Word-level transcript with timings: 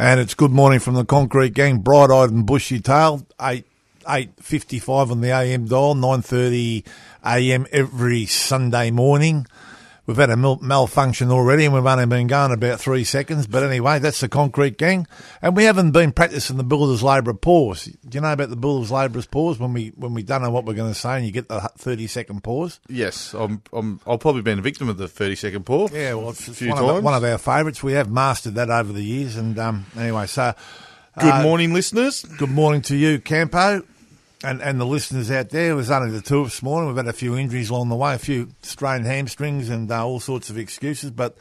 And 0.00 0.20
it's 0.20 0.34
good 0.34 0.52
morning 0.52 0.78
from 0.78 0.94
the 0.94 1.04
Concrete 1.04 1.54
Gang, 1.54 1.78
bright-eyed 1.78 2.30
and 2.30 2.46
bushy-tailed. 2.46 3.26
Eight 3.42 3.66
eight 4.08 4.30
fifty-five 4.40 5.10
on 5.10 5.22
the 5.22 5.30
AM 5.30 5.66
dial, 5.66 5.96
nine 5.96 6.22
thirty 6.22 6.84
AM 7.26 7.66
every 7.72 8.24
Sunday 8.24 8.92
morning. 8.92 9.44
We've 10.08 10.16
had 10.16 10.30
a 10.30 10.38
mal- 10.38 10.58
malfunction 10.62 11.30
already, 11.30 11.66
and 11.66 11.74
we've 11.74 11.84
only 11.84 12.06
been 12.06 12.28
going 12.28 12.50
about 12.50 12.80
three 12.80 13.04
seconds. 13.04 13.46
But 13.46 13.62
anyway, 13.62 13.98
that's 13.98 14.20
the 14.20 14.28
Concrete 14.28 14.78
Gang, 14.78 15.06
and 15.42 15.54
we 15.54 15.64
haven't 15.64 15.90
been 15.90 16.12
practicing 16.12 16.56
the 16.56 16.64
Builders 16.64 17.02
Labour 17.02 17.34
pause. 17.34 17.84
Do 17.84 18.16
you 18.16 18.22
know 18.22 18.32
about 18.32 18.48
the 18.48 18.56
Builders 18.56 18.90
Labourers 18.90 19.26
pause 19.26 19.58
when 19.58 19.74
we 19.74 19.88
when 19.96 20.14
we 20.14 20.22
don't 20.22 20.40
know 20.40 20.50
what 20.50 20.64
we're 20.64 20.72
going 20.72 20.94
to 20.94 20.98
say, 20.98 21.18
and 21.18 21.26
you 21.26 21.30
get 21.30 21.48
the 21.48 21.60
thirty 21.76 22.06
second 22.06 22.42
pause? 22.42 22.80
Yes, 22.88 23.34
I'm, 23.34 23.60
I'm, 23.70 24.00
I've 24.06 24.20
probably 24.20 24.40
been 24.40 24.58
a 24.58 24.62
victim 24.62 24.88
of 24.88 24.96
the 24.96 25.08
30 25.08 25.34
second 25.34 25.66
pause. 25.66 25.92
Yeah, 25.92 26.14
well, 26.14 26.30
it's, 26.30 26.48
a 26.48 26.52
it's 26.52 26.58
few 26.58 26.70
one. 26.70 26.78
Of, 26.78 27.04
one 27.04 27.14
of 27.14 27.22
our 27.22 27.36
favourites. 27.36 27.82
We 27.82 27.92
have 27.92 28.10
mastered 28.10 28.54
that 28.54 28.70
over 28.70 28.90
the 28.90 29.04
years, 29.04 29.36
and 29.36 29.58
um, 29.58 29.84
anyway, 29.94 30.26
so 30.26 30.54
Good 31.18 31.34
uh, 31.34 31.42
morning, 31.42 31.74
listeners. 31.74 32.22
Good 32.22 32.50
morning 32.50 32.80
to 32.82 32.96
you, 32.96 33.18
Campo, 33.18 33.82
and, 34.44 34.60
and 34.62 34.80
the 34.80 34.86
listeners 34.86 35.30
out 35.30 35.50
there. 35.50 35.70
It 35.70 35.74
was 35.74 35.90
only 35.90 36.10
the 36.10 36.20
two 36.22 36.40
of 36.40 36.46
us 36.46 36.52
this 36.54 36.62
morning. 36.62 36.88
We've 36.88 36.96
had 36.96 37.08
a 37.08 37.12
few 37.12 37.36
injuries 37.36 37.70
along 37.70 37.88
the 37.88 37.96
way, 37.96 38.14
a 38.14 38.18
few 38.18 38.50
strained 38.62 39.06
hamstrings 39.06 39.68
and 39.68 39.90
uh, 39.90 40.06
all 40.06 40.20
sorts 40.20 40.50
of 40.50 40.58
excuses, 40.58 41.10
but 41.10 41.36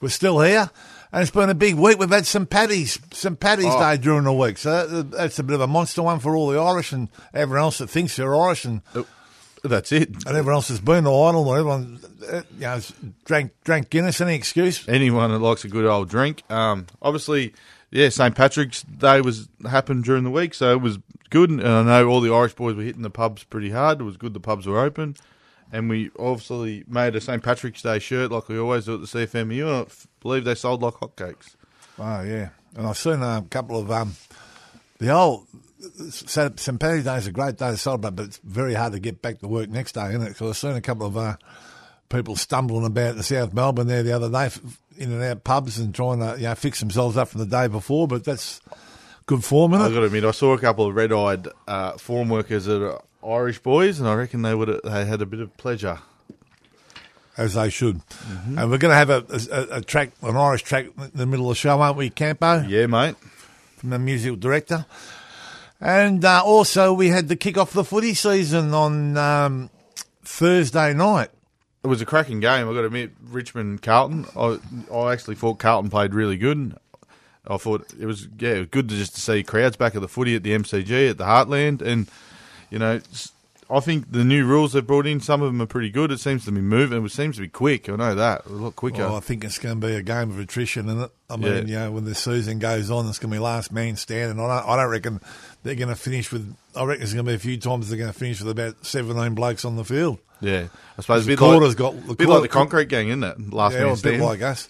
we're 0.00 0.08
still 0.08 0.40
here. 0.40 0.70
And 1.12 1.22
it's 1.22 1.30
been 1.30 1.48
a 1.48 1.54
big 1.54 1.76
week. 1.76 1.98
We've 1.98 2.10
had 2.10 2.26
some 2.26 2.44
Paddy's, 2.46 2.98
some 3.12 3.36
Paddy's 3.36 3.66
Oh. 3.68 3.78
Day 3.78 3.96
during 4.02 4.24
the 4.24 4.32
week. 4.32 4.58
So 4.58 4.86
that, 4.86 5.10
that's 5.12 5.38
a 5.38 5.44
bit 5.44 5.54
of 5.54 5.60
a 5.60 5.66
monster 5.68 6.02
one 6.02 6.18
for 6.18 6.34
all 6.36 6.48
the 6.48 6.58
Irish 6.60 6.92
and 6.92 7.08
everyone 7.32 7.62
else 7.62 7.78
that 7.78 7.88
thinks 7.88 8.16
they're 8.16 8.34
Irish 8.34 8.64
and, 8.64 8.82
That's 9.62 9.92
it. 9.92 10.08
and 10.08 10.26
everyone 10.36 10.54
else 10.56 10.68
has 10.68 10.80
been 10.80 11.04
to 11.04 11.10
Idle 11.10 11.50
and 11.52 11.58
everyone, 11.60 12.00
uh, 12.30 12.42
you 12.56 12.60
know, 12.60 12.80
drank, 13.24 13.52
drank 13.64 13.90
Guinness. 13.90 14.20
Any 14.20 14.34
excuse? 14.34 14.86
Anyone 14.88 15.30
that 15.30 15.38
likes 15.38 15.64
a 15.64 15.68
good 15.68 15.86
old 15.86 16.08
drink. 16.10 16.42
Um, 16.50 16.86
obviously, 17.00 17.54
yeah, 17.92 18.08
St. 18.08 18.34
Patrick's 18.34 18.82
Day 18.82 19.20
was 19.20 19.48
happened 19.70 20.02
during 20.04 20.24
the 20.24 20.30
week, 20.30 20.52
so 20.52 20.72
it 20.72 20.80
was 20.80 20.98
good. 21.34 21.50
And 21.50 21.62
I 21.66 21.82
know 21.82 22.06
all 22.06 22.20
the 22.20 22.32
Irish 22.32 22.54
boys 22.54 22.76
were 22.76 22.84
hitting 22.84 23.02
the 23.02 23.10
pubs 23.10 23.42
pretty 23.42 23.70
hard. 23.70 24.00
It 24.00 24.04
was 24.04 24.16
good 24.16 24.34
the 24.34 24.40
pubs 24.40 24.66
were 24.66 24.78
open. 24.78 25.16
And 25.72 25.90
we 25.90 26.10
obviously 26.16 26.84
made 26.86 27.16
a 27.16 27.20
St. 27.20 27.42
Patrick's 27.42 27.82
Day 27.82 27.98
shirt 27.98 28.30
like 28.30 28.48
we 28.48 28.56
always 28.56 28.84
do 28.84 28.94
at 28.94 29.00
the 29.00 29.06
CFMEU, 29.06 29.66
and 29.66 29.86
I 29.88 29.92
believe 30.20 30.44
they 30.44 30.54
sold 30.54 30.82
like 30.82 30.94
hotcakes. 30.94 31.56
Oh 31.98 32.22
yeah, 32.22 32.50
and 32.76 32.86
I've 32.86 32.98
seen 32.98 33.20
a 33.22 33.44
couple 33.50 33.80
of 33.80 33.90
um, 33.90 34.14
the 34.98 35.10
old 35.10 35.48
St. 36.10 36.56
Patrick's 36.56 37.04
Day 37.04 37.16
is 37.16 37.26
a 37.26 37.32
great 37.32 37.56
day 37.56 37.72
to 37.72 37.76
celebrate, 37.76 38.14
but 38.14 38.26
it's 38.26 38.40
very 38.44 38.74
hard 38.74 38.92
to 38.92 39.00
get 39.00 39.20
back 39.20 39.40
to 39.40 39.48
work 39.48 39.68
next 39.68 39.92
day, 39.92 40.10
isn't 40.10 40.22
it? 40.22 40.36
So 40.36 40.48
I've 40.48 40.56
seen 40.56 40.76
a 40.76 40.80
couple 40.80 41.06
of 41.08 41.16
uh, 41.16 41.36
people 42.08 42.36
stumbling 42.36 42.86
about 42.86 43.16
in 43.16 43.22
South 43.24 43.52
Melbourne 43.52 43.88
there 43.88 44.04
the 44.04 44.12
other 44.12 44.30
day, 44.30 44.50
in 44.96 45.10
and 45.10 45.22
out 45.24 45.42
pubs 45.42 45.78
and 45.78 45.92
trying 45.92 46.20
to 46.20 46.36
you 46.36 46.44
know 46.44 46.54
fix 46.54 46.78
themselves 46.78 47.16
up 47.16 47.28
from 47.28 47.40
the 47.40 47.46
day 47.46 47.66
before. 47.66 48.06
But 48.06 48.22
that's 48.22 48.60
good 49.26 49.44
form, 49.44 49.74
I've 49.74 49.92
got 49.92 50.00
to 50.00 50.06
admit, 50.06 50.24
I 50.24 50.30
saw 50.30 50.52
a 50.54 50.58
couple 50.58 50.86
of 50.86 50.94
red-eyed 50.94 51.48
uh, 51.66 51.92
form 51.92 52.28
workers 52.28 52.64
that 52.66 52.82
are 52.82 53.02
Irish 53.26 53.58
boys, 53.58 54.00
and 54.00 54.08
I 54.08 54.14
reckon 54.14 54.42
they 54.42 54.54
would 54.54 54.80
they 54.84 55.04
had 55.04 55.22
a 55.22 55.26
bit 55.26 55.40
of 55.40 55.56
pleasure. 55.56 55.98
As 57.36 57.54
they 57.54 57.68
should. 57.68 58.00
And 58.46 58.70
we're 58.70 58.78
going 58.78 58.92
to 58.92 58.94
have 58.94 59.10
a, 59.10 59.24
a, 59.50 59.78
a 59.78 59.80
track, 59.80 60.12
an 60.22 60.36
Irish 60.36 60.62
track 60.62 60.86
in 60.96 61.10
the 61.14 61.26
middle 61.26 61.50
of 61.50 61.56
the 61.56 61.58
show, 61.58 61.80
aren't 61.80 61.96
we, 61.96 62.08
Campo? 62.08 62.62
Yeah, 62.62 62.86
mate. 62.86 63.16
from 63.84 63.90
the 63.90 63.98
musical 63.98 64.36
director. 64.36 64.86
And 65.80 66.24
uh, 66.24 66.42
also, 66.44 66.92
we 66.92 67.08
had 67.08 67.28
the 67.28 67.36
kick 67.36 67.58
off 67.58 67.72
the 67.72 67.84
footy 67.84 68.14
season 68.14 68.72
on 68.72 69.16
um, 69.18 69.70
Thursday 70.22 70.94
night. 70.94 71.30
It 71.82 71.88
was 71.88 72.00
a 72.00 72.06
cracking 72.06 72.40
game. 72.40 72.68
I've 72.68 72.74
got 72.74 72.82
to 72.82 72.86
admit, 72.86 73.10
Richmond 73.28 73.82
Carlton. 73.82 74.26
I, 74.36 74.58
I 74.90 75.12
actually 75.12 75.34
thought 75.34 75.58
Carlton 75.58 75.90
played 75.90 76.14
really 76.14 76.36
good. 76.38 76.78
I 77.46 77.56
thought 77.58 77.86
it 77.98 78.06
was 78.06 78.26
yeah, 78.38 78.50
it 78.54 78.58
was 78.60 78.68
good 78.68 78.88
to 78.88 78.96
just 78.96 79.14
to 79.16 79.20
see 79.20 79.42
crowds 79.42 79.76
back 79.76 79.94
at 79.94 80.00
the 80.00 80.08
footy 80.08 80.34
at 80.36 80.42
the 80.42 80.52
MCG 80.52 81.10
at 81.10 81.18
the 81.18 81.24
Heartland, 81.24 81.82
and 81.82 82.08
you 82.70 82.78
know, 82.78 83.00
I 83.70 83.80
think 83.80 84.10
the 84.12 84.24
new 84.24 84.44
rules 84.46 84.72
they've 84.72 84.86
brought 84.86 85.06
in, 85.06 85.20
some 85.20 85.40
of 85.42 85.48
them 85.52 85.60
are 85.62 85.66
pretty 85.66 85.90
good. 85.90 86.10
It 86.10 86.20
seems 86.20 86.44
to 86.46 86.52
be 86.52 86.60
moving. 86.60 87.04
It 87.04 87.10
seems 87.12 87.36
to 87.36 87.42
be 87.42 87.48
quick. 87.48 87.88
I 87.88 87.96
know 87.96 88.14
that 88.14 88.46
a 88.46 88.50
lot 88.50 88.76
quicker. 88.76 88.98
Well, 88.98 89.16
I 89.16 89.20
think 89.20 89.42
it's 89.44 89.58
going 89.58 89.80
to 89.80 89.86
be 89.86 89.94
a 89.94 90.02
game 90.02 90.30
of 90.30 90.38
attrition, 90.38 90.88
and 90.88 91.08
I 91.30 91.36
mean, 91.36 91.52
Yeah. 91.52 91.60
you 91.60 91.74
know, 91.86 91.92
when 91.92 92.04
the 92.04 92.14
season 92.14 92.58
goes 92.58 92.90
on, 92.90 93.06
it's 93.08 93.18
going 93.18 93.30
to 93.30 93.36
be 93.36 93.40
last 93.42 93.72
man 93.72 93.96
standing. 93.96 94.38
I 94.42 94.46
don't, 94.60 94.68
I 94.70 94.76
don't 94.76 94.90
reckon 94.90 95.20
they're 95.62 95.74
going 95.74 95.88
to 95.88 95.96
finish 95.96 96.30
with. 96.32 96.54
I 96.76 96.84
reckon 96.84 97.00
there's 97.00 97.14
going 97.14 97.24
to 97.26 97.30
be 97.30 97.36
a 97.36 97.38
few 97.38 97.56
times 97.58 97.88
they're 97.88 97.98
going 97.98 98.12
to 98.12 98.18
finish 98.18 98.40
with 98.40 98.50
about 98.50 98.84
seventeen 98.84 99.34
blokes 99.34 99.64
on 99.64 99.76
the 99.76 99.84
field. 99.84 100.18
yeah, 100.40 100.66
I 100.98 101.00
suppose 101.02 101.22
a 101.22 101.26
The 101.26 101.32
bit 101.32 101.38
quarter's 101.38 101.68
like, 101.70 101.76
got- 101.78 102.06
the 102.06 102.14
bit 102.14 102.28
like 102.28 102.42
the 102.42 102.48
concrete 102.48 102.88
gang, 102.88 103.08
isn't 103.08 103.24
it? 103.24 103.52
Last 103.52 103.72
yeah, 103.74 103.80
man 103.80 103.88
a 103.88 103.90
bit 103.92 103.98
standing. 103.98 104.22
like 104.22 104.42
us, 104.42 104.68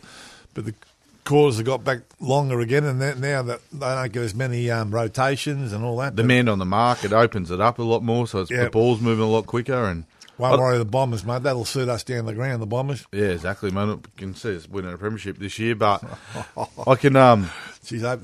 but 0.55 0.67
the 0.67 0.75
quarters 1.25 1.57
have 1.57 1.67
got 1.67 1.85
back 1.85 2.01
longer 2.21 2.61
again, 2.61 2.85
and 2.85 3.01
that- 3.01 3.19
now 3.19 3.43
that 3.43 3.61
they 3.73 3.79
don't 3.81 4.13
get 4.13 4.23
as 4.23 4.35
many 4.35 4.71
um, 4.71 4.91
rotations 4.91 5.73
and 5.73 5.85
all 5.85 5.97
that. 5.99 6.15
man 6.17 6.49
on 6.49 6.59
the 6.59 6.65
market 6.65 7.13
opens 7.13 7.51
it 7.51 7.61
up 7.61 7.79
a 7.79 7.83
lot 7.83 8.03
more, 8.03 8.27
so 8.27 8.41
it's, 8.41 8.51
Yeah. 8.51 8.65
the 8.65 8.71
ball's 8.71 9.01
moving 9.01 9.25
a 9.25 9.29
lot 9.29 9.47
quicker. 9.47 9.85
And 9.85 10.05
Won't 10.39 10.61
worry 10.61 10.79
the 10.79 10.85
Bombers, 10.85 11.25
mate. 11.25 11.43
That'll 11.45 11.65
suit 11.65 11.89
us 11.89 12.03
down 12.05 12.27
the 12.27 12.35
ground. 12.35 12.61
The 12.61 12.67
Bombers. 12.67 13.07
yeah, 13.13 13.27
exactly, 13.27 13.71
man. 13.71 13.91
I 13.91 14.19
can 14.21 14.35
see 14.35 14.57
us 14.57 14.69
winning 14.69 14.93
a 14.93 14.99
premiership 14.99 15.39
this 15.39 15.59
year, 15.59 15.75
but 15.75 16.03
I 16.87 16.95
can 16.97 17.17
um. 17.17 17.51
She's 17.85 18.03
up. 18.05 18.21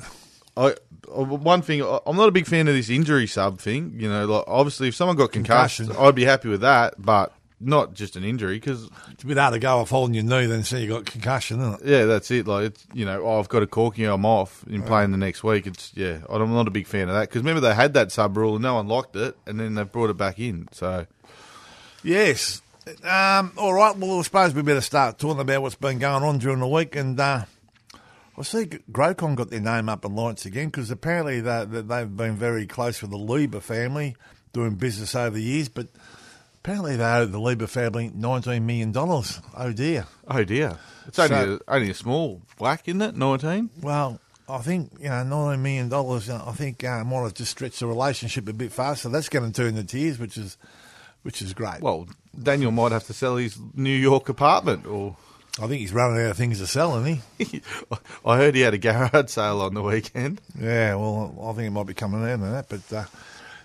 I, 0.56 0.74
one 1.08 1.62
thing, 1.62 1.82
I- 1.82 2.00
I'm 2.06 2.16
not 2.16 2.28
a 2.28 2.32
big 2.32 2.46
fan 2.46 2.66
of 2.68 2.74
this 2.74 2.90
injury 2.90 3.26
sub 3.26 3.60
thing. 3.60 3.94
You 3.96 4.08
know, 4.08 4.26
like 4.26 4.44
obviously, 4.46 4.88
if 4.88 4.94
someone 4.96 5.16
got 5.16 5.32
concussed, 5.32 5.76
Concussion. 5.78 6.04
I'd 6.04 6.14
be 6.14 6.24
happy 6.24 6.48
with 6.48 6.60
that. 6.62 6.94
But 6.98 7.32
not 7.60 7.94
just 7.94 8.16
an 8.16 8.24
injury 8.24 8.54
because 8.54 8.88
It's 9.10 9.22
a 9.22 9.26
bit 9.26 9.36
hard 9.36 9.54
to 9.54 9.60
go 9.60 9.78
off 9.78 9.90
holding 9.90 10.14
your 10.14 10.24
knee, 10.24 10.46
then 10.46 10.64
say 10.64 10.82
you 10.82 10.88
got 10.88 11.04
concussion, 11.04 11.60
isn't 11.60 11.82
it? 11.82 11.86
yeah, 11.86 12.04
that's 12.06 12.30
it. 12.30 12.46
Like 12.46 12.66
it's 12.66 12.86
you 12.94 13.04
know, 13.04 13.22
oh, 13.22 13.38
I've 13.38 13.48
got 13.48 13.62
a 13.62 13.66
corky, 13.66 14.04
I'm 14.04 14.24
off 14.24 14.64
in 14.68 14.82
playing 14.82 15.10
the 15.12 15.18
next 15.18 15.44
week. 15.44 15.66
It's 15.66 15.92
yeah, 15.94 16.18
I'm 16.28 16.52
not 16.52 16.68
a 16.68 16.70
big 16.70 16.86
fan 16.86 17.08
of 17.08 17.14
that 17.14 17.28
because 17.28 17.42
remember 17.42 17.60
they 17.60 17.74
had 17.74 17.94
that 17.94 18.10
sub 18.12 18.36
rule 18.36 18.54
and 18.54 18.62
no 18.62 18.74
one 18.74 18.88
liked 18.88 19.14
it, 19.16 19.36
and 19.46 19.60
then 19.60 19.74
they 19.74 19.84
brought 19.84 20.10
it 20.10 20.16
back 20.16 20.38
in. 20.38 20.68
So 20.72 21.06
Yes. 22.02 22.62
Um, 23.04 23.52
all 23.56 23.74
right. 23.74 23.96
Well, 23.96 24.18
I 24.18 24.22
suppose 24.22 24.54
we 24.54 24.62
better 24.62 24.80
start 24.80 25.18
talking 25.18 25.40
about 25.40 25.62
what's 25.62 25.74
been 25.74 25.98
going 25.98 26.22
on 26.22 26.38
during 26.38 26.60
the 26.60 26.66
week. 26.66 26.96
And 26.96 27.18
uh, 27.20 27.44
I 28.38 28.42
see 28.42 28.64
Grocon 28.90 29.34
got 29.34 29.50
their 29.50 29.60
name 29.60 29.88
up 29.88 30.04
in 30.04 30.14
lights 30.14 30.46
again 30.46 30.66
because 30.66 30.90
apparently 30.90 31.40
they, 31.40 31.64
they, 31.66 31.82
they've 31.82 32.16
been 32.16 32.36
very 32.36 32.66
close 32.66 33.02
with 33.02 33.10
the 33.10 33.18
Lieber 33.18 33.60
family 33.60 34.16
doing 34.52 34.74
business 34.76 35.14
over 35.14 35.36
the 35.36 35.42
years. 35.42 35.68
But 35.68 35.88
apparently 36.62 36.96
they 36.96 37.04
owe 37.04 37.26
the 37.26 37.40
Lieber 37.40 37.66
family 37.66 38.10
$19 38.10 38.62
million. 38.62 38.92
Oh, 38.96 39.72
dear. 39.72 40.06
oh 40.28 40.44
dear, 40.44 40.78
it's 41.06 41.18
only 41.18 41.34
So- 41.36 41.58
a, 41.66 41.74
only 41.74 41.90
a 41.90 41.94
small 41.94 42.42
whack, 42.58 42.82
isn't 42.86 43.02
it? 43.02 43.16
Nineteen. 43.16 43.70
Well, 43.80 44.20
I 44.48 44.58
think, 44.58 44.92
you 44.98 45.08
know, 45.08 45.14
$19 45.24 45.60
million, 45.60 45.92
uh, 45.92 46.44
I 46.48 46.52
think 46.52 46.82
uh, 46.84 47.04
might 47.04 47.22
have 47.22 47.34
just 47.34 47.52
stretched 47.52 47.80
the 47.80 47.86
relationship 47.86 48.48
a 48.48 48.52
bit 48.52 48.72
far. 48.72 48.96
So 48.96 49.08
that's 49.08 49.28
going 49.28 49.50
to 49.50 49.52
turn 49.62 49.74
the 49.76 49.84
tears, 49.84 50.18
which 50.18 50.36
is, 50.36 50.56
which 51.22 51.40
is 51.40 51.54
great. 51.54 51.80
Well, 51.80 52.08
Daniel 52.40 52.72
might 52.72 52.90
have 52.92 53.04
to 53.06 53.12
sell 53.12 53.36
his 53.36 53.56
New 53.74 53.94
York 53.94 54.28
apartment, 54.28 54.86
or 54.86 55.16
I 55.60 55.66
think 55.68 55.80
he's 55.80 55.92
running 55.92 56.20
out 56.24 56.30
of 56.32 56.36
things 56.36 56.58
to 56.58 56.66
sell, 56.66 56.98
isn't 57.04 57.20
he? 57.38 57.62
I 58.24 58.36
heard 58.38 58.54
he 58.56 58.62
had 58.62 58.74
a 58.74 58.78
garage 58.78 59.30
sale 59.30 59.60
on 59.60 59.74
the 59.74 59.82
weekend. 59.82 60.40
Yeah, 60.58 60.96
well, 60.96 61.32
I 61.48 61.52
think 61.52 61.68
it 61.68 61.70
might 61.70 61.86
be 61.86 61.94
coming 61.94 62.22
out 62.24 62.30
of 62.34 62.40
that. 62.40 62.68
But 62.68 62.92
uh, 62.96 63.04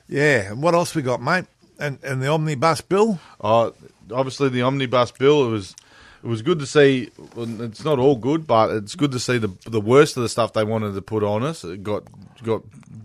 yeah, 0.08 0.52
and 0.52 0.62
what 0.62 0.76
else 0.76 0.94
we 0.94 1.02
got, 1.02 1.22
mate? 1.22 1.46
And 1.80 2.00
and 2.04 2.22
the 2.22 2.28
omnibus 2.28 2.82
bill. 2.82 3.20
Uh, 3.42 3.72
obviously, 4.12 4.50
the 4.50 4.62
omnibus 4.62 5.12
bill 5.12 5.48
it 5.48 5.52
was 5.52 5.76
it 6.24 6.28
was 6.28 6.42
good 6.42 6.60
to 6.60 6.66
see. 6.66 7.12
It's 7.38 7.86
not 7.86 8.00
all 8.00 8.16
good, 8.16 8.48
but 8.48 8.72
it's 8.72 8.96
good 8.96 9.12
to 9.12 9.20
see 9.20 9.38
the 9.38 9.52
the 9.66 9.82
worst 9.82 10.18
of 10.18 10.24
the 10.24 10.30
stuff 10.30 10.54
they 10.54 10.64
wanted 10.64 10.96
to 10.96 11.02
put 11.02 11.24
on 11.24 11.44
us 11.44 11.64
it 11.64 11.84
got 11.84 12.04
got 12.44 12.64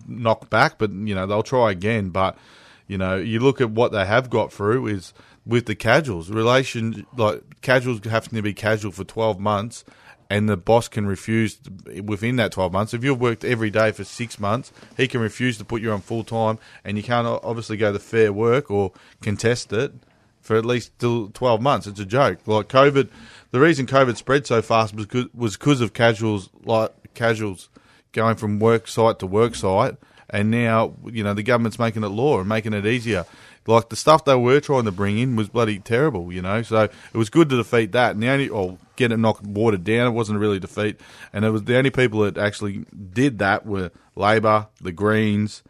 knocked 0.08 0.50
back. 0.50 0.78
But 0.78 0.90
you 0.92 1.14
know 1.14 1.26
they'll 1.26 1.42
try 1.42 1.70
again. 1.70 2.10
But 2.10 2.38
you 2.86 2.96
know 2.96 3.16
you 3.16 3.40
look 3.40 3.60
at 3.60 3.70
what 3.70 3.92
they 3.92 4.06
have 4.06 4.30
got 4.30 4.52
through 4.52 4.86
is 4.86 5.12
with 5.44 5.66
the 5.66 5.74
casuals 5.74 6.30
relation 6.30 7.06
like 7.16 7.42
casuals 7.60 8.00
having 8.04 8.36
to 8.36 8.42
be 8.42 8.54
casual 8.54 8.92
for 8.92 9.04
twelve 9.04 9.38
months. 9.38 9.84
And 10.30 10.48
the 10.48 10.56
boss 10.56 10.86
can 10.86 11.06
refuse 11.06 11.58
within 12.04 12.36
that 12.36 12.52
12 12.52 12.72
months. 12.72 12.94
If 12.94 13.02
you've 13.02 13.20
worked 13.20 13.44
every 13.44 13.68
day 13.68 13.90
for 13.90 14.04
six 14.04 14.38
months, 14.38 14.72
he 14.96 15.08
can 15.08 15.20
refuse 15.20 15.58
to 15.58 15.64
put 15.64 15.82
you 15.82 15.90
on 15.90 16.00
full 16.00 16.22
time, 16.22 16.58
and 16.84 16.96
you 16.96 17.02
can't 17.02 17.26
obviously 17.26 17.76
go 17.76 17.92
the 17.92 17.98
fair 17.98 18.32
work 18.32 18.70
or 18.70 18.92
contest 19.20 19.72
it 19.72 19.92
for 20.40 20.56
at 20.56 20.64
least 20.64 20.98
till 20.98 21.28
12 21.28 21.60
months. 21.60 21.86
It's 21.86 22.00
a 22.00 22.06
joke. 22.06 22.38
Like 22.46 22.68
COVID, 22.68 23.08
the 23.50 23.60
reason 23.60 23.86
COVID 23.86 24.16
spread 24.16 24.46
so 24.46 24.62
fast 24.62 24.94
was 24.94 25.06
cause, 25.06 25.26
was 25.34 25.56
because 25.56 25.80
of 25.80 25.92
casuals 25.92 26.48
like 26.64 26.92
casuals 27.14 27.68
going 28.12 28.36
from 28.36 28.58
work 28.58 28.88
site 28.88 29.18
to 29.20 29.26
work 29.26 29.54
site, 29.54 29.96
and 30.28 30.50
now 30.50 30.94
you 31.06 31.22
know 31.22 31.34
the 31.34 31.42
government's 31.42 31.78
making 31.78 32.04
it 32.04 32.08
law 32.08 32.40
and 32.40 32.48
making 32.48 32.72
it 32.72 32.86
easier. 32.86 33.26
Like 33.66 33.90
the 33.90 33.96
stuff 33.96 34.24
they 34.24 34.34
were 34.34 34.60
trying 34.60 34.84
to 34.84 34.92
bring 34.92 35.18
in 35.18 35.36
was 35.36 35.48
bloody 35.48 35.78
terrible, 35.78 36.32
you 36.32 36.42
know. 36.42 36.62
So 36.62 36.84
it 36.84 37.14
was 37.14 37.30
good 37.30 37.48
to 37.50 37.56
defeat 37.56 37.92
that, 37.92 38.12
and 38.12 38.22
the 38.22 38.28
only 38.28 38.48
or 38.48 38.78
get 39.00 39.12
it 39.12 39.16
knocked 39.16 39.44
watered 39.44 39.82
down. 39.82 40.06
It 40.06 40.10
wasn't 40.10 40.38
really 40.38 40.58
a 40.58 40.60
defeat, 40.60 41.00
and 41.32 41.44
it 41.44 41.50
was 41.50 41.64
the 41.64 41.76
only 41.76 41.90
people 41.90 42.20
that 42.20 42.38
actually 42.38 42.84
did 43.12 43.38
that 43.38 43.66
were 43.66 43.90
Labor, 44.14 44.68
the 44.80 44.92
Greens, 44.92 45.62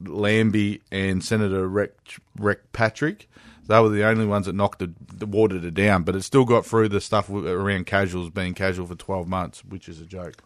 Lambie 0.00 0.80
and 0.90 1.22
Senator 1.22 1.68
Rex, 1.68 1.92
Rex 2.38 2.60
Patrick. 2.72 3.28
They 3.68 3.80
were 3.80 3.88
the 3.88 4.04
only 4.04 4.26
ones 4.26 4.46
that 4.46 4.54
knocked 4.54 4.78
the, 4.78 4.92
that 5.18 5.26
watered 5.26 5.64
it 5.64 5.74
down, 5.74 6.04
but 6.04 6.14
it 6.14 6.22
still 6.22 6.44
got 6.44 6.64
through 6.64 6.88
the 6.88 7.00
stuff 7.00 7.28
around 7.28 7.86
casuals 7.86 8.30
being 8.30 8.54
casual 8.54 8.86
for 8.86 8.94
12 8.94 9.26
months, 9.26 9.64
which 9.64 9.88
is 9.88 10.00
a 10.00 10.04
joke. 10.04 10.42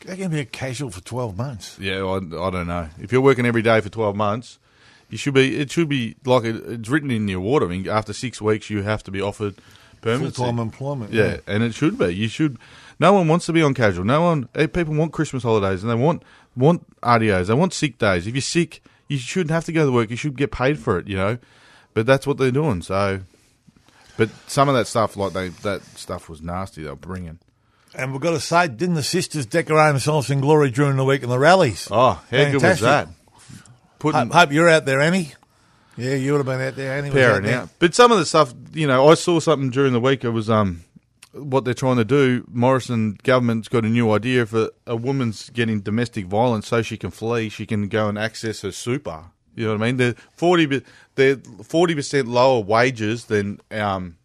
They're 0.00 0.16
going 0.16 0.30
to 0.30 0.36
be 0.36 0.40
a 0.40 0.44
casual 0.44 0.90
for 0.90 1.00
twelve 1.00 1.36
months. 1.36 1.78
Yeah, 1.80 2.04
I, 2.04 2.16
I 2.16 2.50
don't 2.50 2.68
know. 2.68 2.88
If 3.00 3.10
you're 3.10 3.20
working 3.20 3.46
every 3.46 3.62
day 3.62 3.80
for 3.80 3.88
12 3.88 4.14
months, 4.14 4.58
you 5.08 5.18
should 5.18 5.34
be. 5.34 5.58
It 5.58 5.70
should 5.70 5.88
be 5.88 6.16
like 6.24 6.44
it, 6.44 6.56
it's 6.56 6.88
written 6.88 7.10
in 7.10 7.26
the 7.26 7.32
award. 7.32 7.62
I 7.62 7.66
mean, 7.66 7.88
after 7.88 8.12
six 8.12 8.40
weeks, 8.40 8.70
you 8.70 8.82
have 8.82 9.02
to 9.04 9.10
be 9.10 9.20
offered 9.20 9.56
permanency. 10.00 10.42
time 10.42 10.58
employment. 10.58 11.12
Yeah, 11.12 11.38
and 11.46 11.62
it 11.62 11.74
should 11.74 11.98
be. 11.98 12.14
You 12.14 12.28
should. 12.28 12.58
No 12.98 13.12
one 13.12 13.28
wants 13.28 13.46
to 13.46 13.52
be 13.52 13.62
on 13.62 13.74
casual. 13.74 14.04
No 14.04 14.22
one. 14.22 14.48
eh, 14.54 14.66
People 14.66 14.94
want 14.94 15.12
Christmas 15.12 15.42
holidays 15.42 15.82
and 15.82 15.90
they 15.90 15.94
want 15.96 16.22
want 16.56 16.86
RDOs. 17.02 17.46
They 17.48 17.54
want 17.54 17.74
sick 17.74 17.98
days. 17.98 18.26
If 18.26 18.34
you're 18.34 18.40
sick, 18.42 18.82
you 19.08 19.18
shouldn't 19.18 19.50
have 19.50 19.64
to 19.66 19.72
go 19.72 19.84
to 19.86 19.92
work. 19.92 20.10
You 20.10 20.16
should 20.16 20.36
get 20.36 20.50
paid 20.50 20.78
for 20.78 20.98
it. 20.98 21.06
You 21.06 21.16
know, 21.16 21.38
but 21.94 22.06
that's 22.06 22.26
what 22.26 22.38
they're 22.38 22.50
doing. 22.50 22.80
So, 22.82 23.20
but 24.16 24.30
some 24.46 24.68
of 24.68 24.74
that 24.74 24.86
stuff, 24.86 25.16
like 25.16 25.32
they 25.34 25.48
that 25.48 25.82
stuff, 25.98 26.28
was 26.28 26.40
nasty. 26.40 26.82
They 26.84 26.88
were 26.90 26.96
bringing. 26.96 27.38
And 27.94 28.12
we've 28.12 28.20
got 28.20 28.32
to 28.32 28.40
say, 28.40 28.68
didn't 28.68 28.94
the 28.96 29.02
sisters 29.02 29.46
decorate 29.46 29.90
themselves 29.92 30.28
in 30.30 30.40
glory 30.40 30.70
during 30.70 30.96
the 30.96 31.04
week 31.04 31.22
in 31.22 31.30
the 31.30 31.38
rallies? 31.38 31.88
Oh, 31.90 32.22
how 32.30 32.50
good 32.50 32.62
was 32.62 32.80
that? 32.80 33.08
Putting 33.98 34.20
Hope, 34.20 34.32
hope 34.32 34.52
you're 34.52 34.68
out 34.68 34.84
there, 34.84 35.00
Annie. 35.00 35.32
Yeah, 35.96 36.14
you 36.14 36.32
would 36.32 36.38
have 36.38 36.46
been 36.46 36.60
out 36.60 36.76
there. 36.76 36.96
Annie 36.96 37.08
was 37.10 37.16
out 37.16 37.20
pairing 37.20 37.42
there. 37.44 37.60
out. 37.62 37.70
But 37.78 37.94
some 37.94 38.12
of 38.12 38.18
the 38.18 38.26
stuff, 38.26 38.52
you 38.72 38.86
know, 38.86 39.08
I 39.08 39.14
saw 39.14 39.40
something 39.40 39.70
during 39.70 39.92
the 39.92 40.00
week. 40.00 40.24
It 40.24 40.30
was 40.30 40.50
um, 40.50 40.84
what 41.32 41.64
they're 41.64 41.74
trying 41.74 41.96
to 41.96 42.04
do. 42.04 42.44
Morrison 42.48 43.18
government's 43.22 43.68
got 43.68 43.84
a 43.84 43.88
new 43.88 44.12
idea. 44.12 44.42
If 44.42 44.54
a, 44.54 44.96
woman's 44.96 45.50
getting 45.50 45.80
domestic 45.80 46.26
violence, 46.26 46.68
so 46.68 46.82
she 46.82 46.96
can 46.96 47.10
flee, 47.10 47.48
she 47.48 47.66
can 47.66 47.88
go 47.88 48.08
and 48.08 48.18
access 48.18 48.62
her 48.62 48.72
super. 48.72 49.24
You 49.54 49.64
know 49.64 49.72
what 49.72 49.82
I 49.82 49.86
mean? 49.86 49.96
They're 49.96 50.14
forty. 50.32 50.82
They're 51.14 51.36
forty 51.62 51.94
percent 51.94 52.28
lower 52.28 52.60
wages 52.60 53.24
than 53.24 53.58
um, 53.70 54.18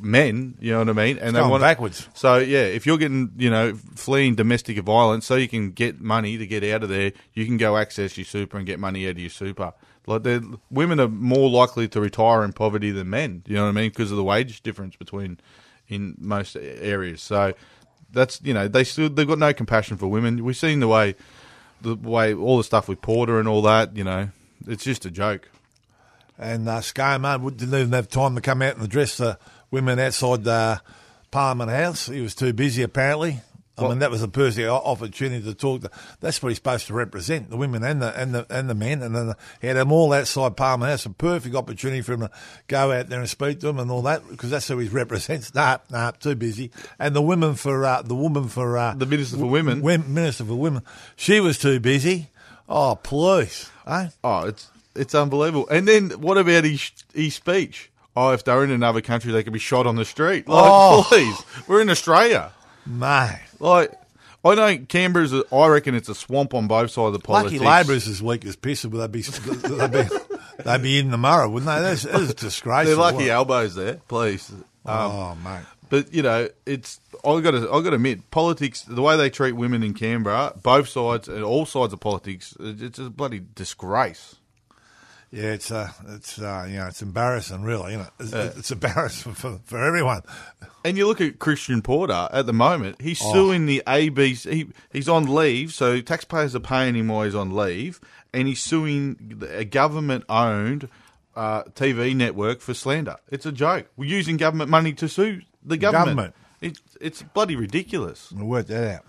men. 0.00 0.56
You 0.58 0.72
know 0.72 0.78
what 0.78 0.88
I 0.88 0.92
mean? 0.92 1.18
And 1.18 1.36
they 1.36 1.40
going 1.40 1.50
want 1.50 1.60
backwards. 1.60 2.08
So 2.14 2.38
yeah, 2.38 2.62
if 2.62 2.86
you're 2.86 2.96
getting 2.96 3.32
you 3.36 3.50
know 3.50 3.74
fleeing 3.74 4.36
domestic 4.36 4.78
violence, 4.78 5.26
so 5.26 5.34
you 5.34 5.48
can 5.48 5.72
get 5.72 6.00
money 6.00 6.38
to 6.38 6.46
get 6.46 6.64
out 6.64 6.82
of 6.82 6.88
there, 6.88 7.12
you 7.34 7.44
can 7.44 7.58
go 7.58 7.76
access 7.76 8.16
your 8.16 8.24
super 8.24 8.56
and 8.56 8.66
get 8.66 8.78
money 8.78 9.06
out 9.06 9.12
of 9.12 9.18
your 9.18 9.28
super. 9.28 9.74
Like 10.06 10.26
women 10.70 10.98
are 10.98 11.08
more 11.08 11.48
likely 11.48 11.86
to 11.88 12.00
retire 12.00 12.42
in 12.42 12.52
poverty 12.52 12.90
than 12.90 13.10
men. 13.10 13.42
You 13.46 13.56
know 13.56 13.64
what 13.64 13.70
I 13.70 13.72
mean? 13.72 13.90
Because 13.90 14.10
of 14.10 14.16
the 14.16 14.24
wage 14.24 14.62
difference 14.62 14.96
between 14.96 15.38
in 15.88 16.16
most 16.18 16.56
areas. 16.56 17.22
So 17.22 17.52
that's 18.12 18.40
you 18.42 18.54
know 18.54 18.66
they 18.66 18.84
still 18.84 19.08
they've 19.08 19.28
got 19.28 19.38
no 19.38 19.52
compassion 19.52 19.96
for 19.96 20.08
women. 20.08 20.44
We've 20.44 20.56
seen 20.56 20.80
the 20.80 20.88
way 20.88 21.14
the 21.80 21.94
way 21.94 22.34
all 22.34 22.58
the 22.58 22.64
stuff 22.64 22.88
with 22.88 23.00
Porter 23.02 23.38
and 23.38 23.48
all 23.48 23.62
that. 23.62 23.96
You 23.96 24.04
know, 24.04 24.30
it's 24.66 24.84
just 24.84 25.04
a 25.04 25.10
joke. 25.10 25.48
And 26.38 26.66
uh, 26.68 26.80
didn't 26.80 27.74
even 27.74 27.92
have 27.92 28.08
time 28.08 28.34
to 28.34 28.40
come 28.40 28.62
out 28.62 28.76
and 28.76 28.84
address 28.84 29.18
the 29.18 29.38
women 29.70 29.98
outside 29.98 30.44
the 30.44 30.80
Parliament 31.30 31.70
House. 31.70 32.06
He 32.06 32.22
was 32.22 32.34
too 32.34 32.54
busy, 32.54 32.82
apparently. 32.82 33.42
I 33.80 33.82
Well- 33.84 33.90
mean, 33.92 33.98
that 34.00 34.10
was 34.10 34.22
a 34.22 34.28
perfect 34.28 34.68
opportunity 34.68 35.42
to 35.44 35.54
talk. 35.54 35.82
To, 35.82 35.90
that's 36.20 36.42
what 36.42 36.50
he's 36.50 36.58
supposed 36.58 36.86
to 36.88 36.94
represent: 36.94 37.50
the 37.50 37.56
women 37.56 37.82
and 37.82 38.00
the 38.02 38.18
and 38.20 38.34
the 38.34 38.46
and 38.50 38.68
the 38.70 38.74
men. 38.74 39.02
And 39.02 39.14
then 39.16 39.34
he 39.60 39.66
had 39.66 39.76
them 39.76 39.90
all 39.90 40.12
outside 40.12 40.56
Parliament 40.56 40.90
House. 40.90 41.06
A 41.06 41.10
perfect 41.10 41.54
opportunity 41.54 42.02
for 42.02 42.12
him 42.12 42.20
to 42.20 42.30
go 42.68 42.92
out 42.92 43.08
there 43.08 43.20
and 43.20 43.28
speak 43.28 43.60
to 43.60 43.66
them 43.66 43.78
and 43.78 43.90
all 43.90 44.02
that, 44.02 44.28
because 44.28 44.50
that's 44.50 44.68
who 44.68 44.78
he 44.78 44.88
represents. 44.88 45.54
Nah, 45.60 45.78
nah, 45.90 46.10
too 46.12 46.34
busy. 46.36 46.70
And 46.98 47.14
the 47.16 47.22
women 47.22 47.54
for 47.54 47.84
uh, 47.84 48.02
the 48.02 48.14
woman 48.14 48.48
for 48.48 48.78
uh, 48.78 48.94
The 48.94 49.06
Minister 49.06 49.36
for 49.38 49.46
Women. 49.46 49.80
Wom- 49.82 50.12
Minister 50.14 50.44
for 50.44 50.54
Women, 50.54 50.82
she 51.16 51.40
was 51.40 51.58
too 51.58 51.80
busy. 51.80 52.28
Oh, 52.68 52.94
please, 53.02 53.68
eh? 53.86 54.08
Oh, 54.22 54.46
it's 54.46 54.68
it's 54.94 55.14
unbelievable. 55.14 55.68
And 55.70 55.88
then 55.88 56.10
what 56.20 56.38
about 56.38 56.64
his 56.64 56.90
his 57.14 57.34
speech? 57.34 57.90
Oh, 58.16 58.30
if 58.32 58.42
they're 58.44 58.64
in 58.64 58.70
another 58.72 59.00
country, 59.00 59.32
they 59.32 59.42
could 59.44 59.52
be 59.52 59.58
shot 59.60 59.86
on 59.86 59.94
the 59.96 60.04
street. 60.04 60.48
Like, 60.48 60.64
Oh. 60.66 61.04
please, 61.08 61.36
we're 61.68 61.80
in 61.80 61.88
Australia. 61.90 62.52
Mate. 62.86 63.40
Like, 63.58 63.92
I 64.44 64.54
know 64.54 64.78
Canberra's. 64.88 65.32
A, 65.32 65.44
I 65.54 65.68
reckon 65.68 65.94
it's 65.94 66.08
a 66.08 66.14
swamp 66.14 66.54
on 66.54 66.66
both 66.66 66.90
sides 66.90 67.08
of 67.08 67.12
the 67.14 67.18
politics. 67.18 67.60
Lucky 67.62 67.64
Labour's 67.88 68.08
as 68.08 68.22
weak 68.22 68.44
as 68.46 68.56
piss, 68.56 68.84
but 68.84 68.98
they'd 68.98 69.12
be 69.12 69.22
they'd 69.22 69.92
be 69.92 70.08
they'd 70.64 70.82
be 70.82 70.98
in 70.98 71.10
the 71.10 71.18
Murray, 71.18 71.48
wouldn't 71.48 71.70
they? 71.70 71.80
That's, 71.80 72.02
that's 72.02 72.34
disgraceful. 72.34 72.96
They're 72.96 73.12
lucky 73.12 73.30
elbows 73.30 73.74
there, 73.74 74.00
please. 74.08 74.50
Um, 74.50 74.62
Oh, 74.86 75.36
mate. 75.44 75.60
But 75.90 76.14
you 76.14 76.22
know, 76.22 76.48
it's 76.64 77.00
I 77.24 77.40
got 77.40 77.50
to 77.50 77.70
I 77.70 77.82
got 77.82 77.90
to 77.90 77.96
admit, 77.96 78.30
politics, 78.30 78.82
the 78.82 79.02
way 79.02 79.16
they 79.16 79.28
treat 79.28 79.52
women 79.52 79.82
in 79.82 79.92
Canberra, 79.92 80.54
both 80.62 80.88
sides 80.88 81.28
and 81.28 81.42
all 81.42 81.66
sides 81.66 81.92
of 81.92 82.00
politics, 82.00 82.56
it's 82.60 82.98
a 82.98 83.10
bloody 83.10 83.42
disgrace. 83.54 84.36
Yeah, 85.32 85.52
it's 85.52 85.70
uh, 85.70 85.90
it's 86.08 86.40
uh, 86.40 86.66
you 86.68 86.78
know, 86.78 86.88
it's 86.88 87.02
embarrassing, 87.02 87.62
really, 87.62 87.94
isn't 87.94 88.06
it? 88.06 88.12
It's, 88.18 88.32
it's 88.58 88.70
embarrassing 88.72 89.34
for, 89.34 89.60
for 89.64 89.78
everyone. 89.82 90.22
And 90.84 90.96
you 90.96 91.06
look 91.06 91.20
at 91.20 91.38
Christian 91.38 91.82
Porter 91.82 92.28
at 92.32 92.46
the 92.46 92.52
moment; 92.52 93.00
he's 93.00 93.20
Oh. 93.22 93.32
suing 93.32 93.66
the 93.66 93.80
ABC. 93.86 94.52
He, 94.52 94.66
he's 94.92 95.08
on 95.08 95.32
leave, 95.32 95.72
so 95.72 96.00
taxpayers 96.00 96.56
are 96.56 96.60
paying 96.60 96.96
him 96.96 97.08
while 97.08 97.24
he's 97.24 97.36
on 97.36 97.54
leave, 97.54 98.00
and 98.32 98.48
he's 98.48 98.60
suing 98.60 99.40
a 99.52 99.64
government-owned 99.64 100.88
uh, 101.36 101.62
TV 101.64 102.16
network 102.16 102.60
for 102.60 102.74
slander. 102.74 103.16
It's 103.30 103.46
a 103.46 103.52
joke. 103.52 103.86
We're 103.96 104.06
using 104.10 104.36
government 104.36 104.68
money 104.68 104.92
to 104.94 105.08
sue 105.08 105.42
the 105.64 105.76
government. 105.76 106.08
Government. 106.08 106.34
It, 106.60 106.78
it's 107.00 107.22
bloody 107.22 107.54
ridiculous. 107.54 108.32
We'll 108.32 108.46
work 108.46 108.66
that 108.66 108.96
out. 108.96 109.04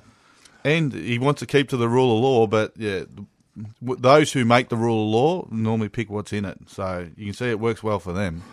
And 0.64 0.94
he 0.94 1.18
wants 1.18 1.40
to 1.40 1.48
keep 1.48 1.70
to 1.70 1.78
the 1.78 1.90
rule 1.90 2.16
of 2.16 2.24
law, 2.24 2.46
but 2.48 2.74
yeah, 2.78 3.06
those 3.82 4.32
who 4.32 4.46
make 4.46 4.70
the 4.70 4.78
rule 4.78 5.06
of 5.06 5.10
law 5.10 5.48
normally 5.52 5.90
pick 5.90 6.10
what's 6.10 6.34
in 6.34 6.46
it. 6.46 6.58
So 6.68 7.08
you 7.16 7.26
can 7.26 7.34
see 7.34 7.50
it 7.50 7.60
works 7.60 7.84
well 7.84 8.00
for 8.00 8.14
them. 8.14 8.44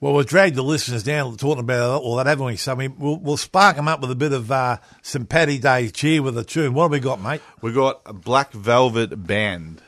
Well, 0.00 0.14
we've 0.14 0.26
dragged 0.26 0.56
the 0.56 0.64
listeners 0.64 1.04
down 1.04 1.36
talking 1.36 1.60
about 1.60 2.02
all 2.02 2.16
that, 2.16 2.26
haven't 2.26 2.44
we? 2.44 2.56
So 2.56 2.74
we, 2.74 2.88
we'll, 2.88 3.18
we'll 3.18 3.36
spark 3.36 3.76
them 3.76 3.86
up 3.86 4.00
with 4.00 4.10
a 4.10 4.16
bit 4.16 4.32
of 4.32 4.50
uh, 4.50 4.78
St. 5.00 5.28
Paddy 5.28 5.58
Day 5.58 5.90
cheer 5.90 6.20
with 6.22 6.36
a 6.36 6.42
tune. 6.42 6.74
What 6.74 6.84
have 6.84 6.90
we 6.90 6.98
got, 6.98 7.22
mate? 7.22 7.40
We've 7.60 7.72
got 7.72 8.00
a 8.04 8.12
Black 8.12 8.50
Velvet 8.52 9.26
Band. 9.26 9.80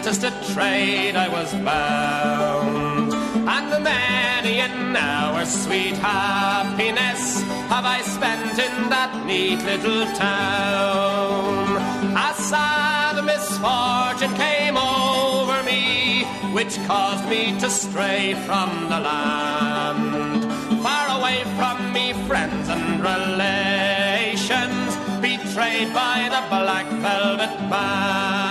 Apprenticed 0.00 0.22
to 0.22 0.54
trade 0.54 1.14
I 1.14 1.28
was 1.28 1.52
bound. 1.54 3.12
And 3.12 3.72
the 3.72 3.80
many 3.80 4.60
an 4.60 4.96
hour 4.96 5.44
sweet 5.44 5.96
happiness 5.96 7.42
have 7.68 7.84
I 7.84 8.00
spent 8.02 8.58
in 8.58 8.88
that 8.88 9.26
neat 9.26 9.62
little 9.62 10.06
town. 10.16 11.76
A 12.16 12.32
sad 12.34 13.24
misfortune 13.24 14.34
came 14.36 14.76
over 14.76 15.62
me, 15.64 16.24
which 16.54 16.76
caused 16.86 17.28
me 17.28 17.58
to 17.60 17.68
stray 17.68 18.34
from 18.46 18.70
the 18.88 19.00
land. 19.00 20.44
Far 20.82 21.18
away 21.18 21.44
from 21.58 21.92
me, 21.92 22.14
friends 22.26 22.68
and 22.68 23.00
relations, 23.00 24.90
betrayed 25.20 25.92
by 25.92 26.28
the 26.34 26.42
black 26.48 26.86
velvet 27.04 27.54
band. 27.68 28.49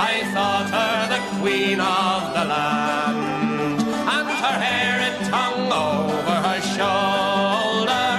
I 0.00 0.22
thought 0.32 0.70
her 0.70 1.08
the 1.14 1.20
queen 1.40 1.80
of 1.80 2.32
the 2.32 2.44
land. 2.44 3.82
And 4.14 4.28
her 4.42 4.56
hair, 4.64 4.94
it 5.10 5.18
hung 5.26 5.72
over 5.90 6.36
her 6.46 6.60
shoulder, 6.76 8.10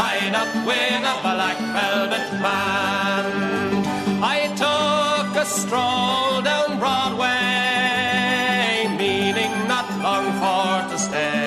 tied 0.00 0.34
up 0.42 0.52
with 0.64 1.12
a 1.12 1.16
black 1.20 1.58
velvet 1.76 2.28
band. 2.40 3.84
I 4.24 4.48
took 4.64 5.28
a 5.36 5.44
stroll 5.44 6.40
down 6.40 6.78
Broadway, 6.78 7.28
meaning 8.96 9.52
not 9.68 9.86
long 10.00 10.26
for 10.40 10.88
to 10.90 10.98
stay. 10.98 11.45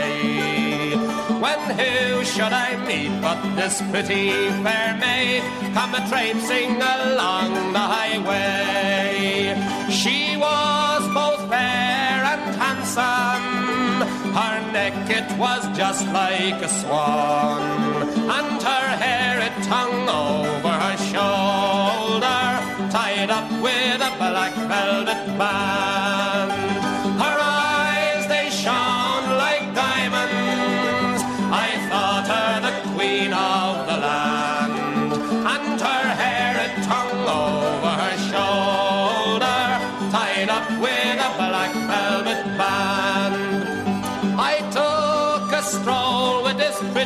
Who 1.70 2.26
should 2.26 2.52
I 2.52 2.76
meet 2.88 3.22
but 3.22 3.40
this 3.56 3.82
pretty 3.92 4.32
fair 4.64 4.98
maid 4.98 5.44
come 5.76 5.94
a 5.94 6.02
traipsing 6.10 6.82
along 6.82 7.74
the 7.74 7.86
highway? 7.96 9.54
She 9.90 10.36
was 10.36 11.02
both 11.14 11.48
fair 11.48 12.18
and 12.34 12.56
handsome. 12.64 14.02
Her 14.34 14.72
neck 14.72 14.96
it 15.10 15.30
was 15.38 15.62
just 15.78 16.06
like 16.08 16.60
a 16.62 16.70
swan, 16.70 17.62
and 18.38 18.62
her 18.64 18.88
hair 19.04 19.40
it 19.48 19.66
hung 19.66 20.10
over 20.10 20.74
her 20.86 20.98
shoulder, 21.12 22.46
tied 22.90 23.30
up 23.30 23.50
with 23.62 24.02
a 24.02 24.12
black 24.18 24.56
velvet 24.56 25.38
band. 25.38 25.99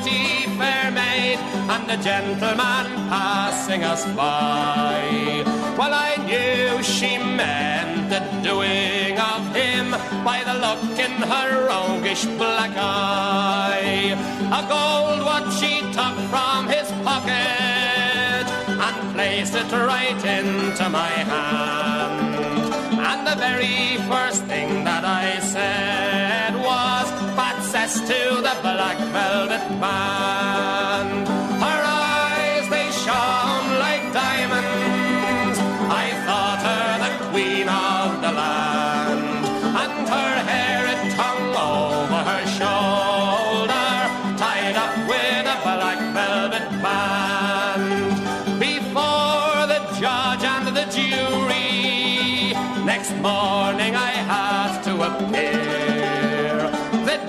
Pretty 0.04 0.46
fair 0.58 0.92
maid 0.92 1.38
and 1.72 1.90
a 1.90 1.98
gentleman 2.04 2.86
passing 3.10 3.84
us 3.84 4.06
by. 4.16 5.44
Well, 5.78 5.94
I 5.94 6.16
knew 6.28 6.84
she 6.84 7.18
meant 7.18 8.10
the 8.10 8.20
doing 8.44 9.18
of 9.18 9.56
him 9.56 9.92
by 10.24 10.44
the 10.48 10.56
look 10.66 11.00
in 11.00 11.12
her 11.32 11.68
roguish 11.68 12.26
black 12.38 12.72
eye. 12.76 14.12
A 14.60 14.62
gold 14.74 15.26
watch 15.26 15.50
she 15.60 15.80
took 15.98 16.18
from 16.32 16.68
his 16.68 16.88
pocket 17.08 18.46
and 18.86 19.16
placed 19.16 19.56
it 19.56 19.72
right 19.72 20.22
into 20.26 20.90
my 20.90 21.14
hand. 21.32 22.34
And 23.10 23.28
the 23.28 23.36
very 23.36 23.98
first 24.10 24.44
thing 24.46 24.84
that 24.84 25.06
I 25.06 25.40
said 25.40 25.83
To 27.94 28.42
the 28.42 28.56
black 28.62 28.98
velvet 29.14 29.66
band. 29.80 31.28
Her 31.62 31.82
eyes, 31.86 32.68
they 32.68 32.90
shone 32.92 33.80
like 33.80 34.12
diamonds. 34.12 35.60
I 36.02 36.12
thought 36.26 36.62
her 36.68 36.88
the 37.06 37.12
queen 37.30 37.70
of 37.70 38.20
the 38.20 38.32
land. 38.32 39.46
And 39.82 40.10
her 40.10 40.34
hair, 40.50 40.82
it 40.94 41.14
hung 41.14 41.56
over 41.56 42.22
her 42.30 42.44
shoulder, 42.58 43.90
tied 44.42 44.76
up 44.76 44.96
with 45.08 45.54
a 45.56 45.58
black 45.64 46.00
velvet 46.18 46.68
band. 46.84 48.60
Before 48.60 49.68
the 49.72 49.80
judge 50.02 50.44
and 50.44 50.68
the 50.76 50.86
jury, 50.98 52.54
next 52.84 53.12
morning 53.22 53.96
I 53.96 54.13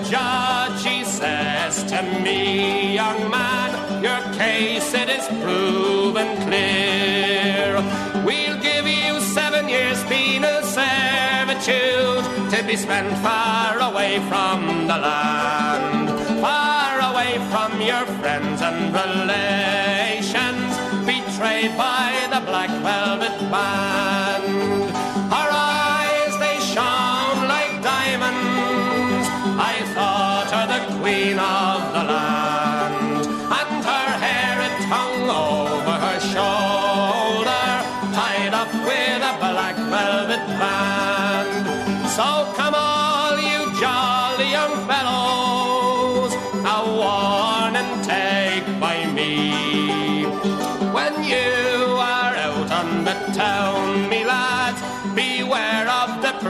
judge, 0.09 0.85
he 0.85 1.03
says 1.03 1.83
to 1.85 2.01
me, 2.21 2.93
young 2.93 3.29
man, 3.29 4.03
your 4.03 4.21
case 4.33 4.93
it 4.93 5.09
is 5.09 5.27
proven 5.43 6.37
clear. 6.45 7.81
We'll 8.25 8.59
give 8.61 8.87
you 8.87 9.19
seven 9.21 9.67
years 9.67 10.03
penal 10.05 10.61
servitude 10.63 12.23
to 12.51 12.63
be 12.67 12.75
spent 12.75 13.09
far 13.19 13.79
away 13.79 14.19
from 14.29 14.87
the 14.87 14.97
land, 14.97 16.09
far 16.41 16.99
away 17.11 17.33
from 17.51 17.81
your 17.81 18.05
friends 18.19 18.61
and 18.61 18.93
relations, 18.93 20.71
betrayed 21.05 21.75
by 21.77 22.27
the 22.31 22.41
black 22.45 22.69
velvet 22.83 23.37
band. 23.51 23.94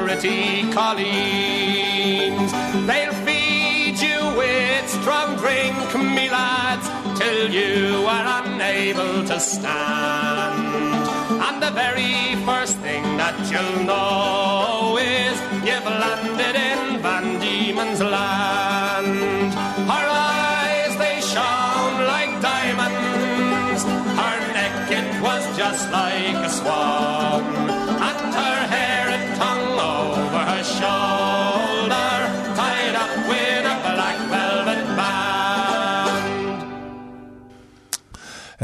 Pretty 0.06 0.72
colleens. 0.72 2.52
They'll 2.86 3.18
feed 3.26 3.98
you 4.08 4.20
with 4.38 4.88
strong 5.02 5.36
drink, 5.38 5.76
me 6.16 6.30
lads, 6.30 6.88
till 7.20 7.50
you 7.50 8.06
are 8.06 8.26
unable 8.44 9.26
to 9.26 9.40
stand. 9.40 11.08
And 11.46 11.58
the 11.66 11.72
very 11.72 12.36
first 12.46 12.78
thing 12.86 13.04
that 13.18 13.36
you'll 13.52 13.84
know 13.84 15.00
is 15.02 15.36
you've 15.68 15.90
landed 16.04 16.56
in 16.70 17.02
Van 17.02 17.40
Diemen's 17.42 18.02
land. 18.02 19.52
Her 19.92 20.08
eyes, 20.30 20.94
they 21.04 21.18
shone 21.34 21.98
like 22.14 22.34
diamonds. 22.52 23.82
Her 24.22 24.38
neck, 24.58 24.76
it 25.00 25.10
was 25.24 25.44
just 25.58 25.90
like 25.92 26.05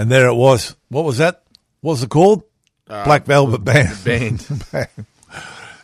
And 0.02 0.10
there 0.10 0.26
it 0.26 0.34
was. 0.34 0.76
What 0.90 1.06
was 1.06 1.20
that? 1.20 1.44
What 1.82 1.92
was 1.92 2.02
it 2.02 2.10
called? 2.10 2.42
Black 2.88 3.24
Velvet 3.26 3.64
Band. 3.64 4.04
Band. 4.04 4.66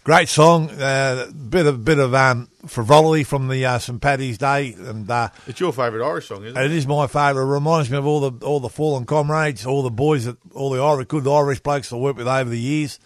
Great 0.04 0.28
song. 0.28 0.72
Uh, 0.72 1.30
bit 1.30 1.68
of 1.68 1.86
bit 1.86 2.00
of 2.00 2.16
um, 2.16 2.50
frivolity 2.66 3.24
from 3.24 3.48
the 3.48 3.64
uh, 3.64 3.78
St 3.78 4.02
Paddy's 4.02 4.40
Day, 4.40 4.74
and 4.74 5.08
uh, 5.08 5.30
It's 5.46 5.60
your 5.60 5.72
favourite 5.72 6.04
Irish 6.04 6.30
song, 6.30 6.44
isn't 6.46 6.58
it? 6.58 6.66
it 6.66 6.72
is 6.72 6.88
my 6.88 7.06
favourite. 7.06 7.46
It 7.46 7.52
reminds 7.52 7.92
me 7.92 7.98
of 7.98 8.08
all 8.08 8.32
the 8.32 8.44
all 8.44 8.60
the 8.60 8.70
fallen 8.70 9.06
comrades, 9.06 9.68
all 9.68 9.84
the 9.84 9.92
boys 9.92 10.26
that 10.26 10.38
all 10.56 10.72
the 10.72 10.82
Irish 10.82 11.10
good 11.10 11.28
Irish 11.28 11.60
blokes 11.60 11.94
I 11.94 11.98
worked 11.98 12.18
with 12.18 12.28
over 12.28 12.50
the 12.50 12.60
years. 12.60 12.98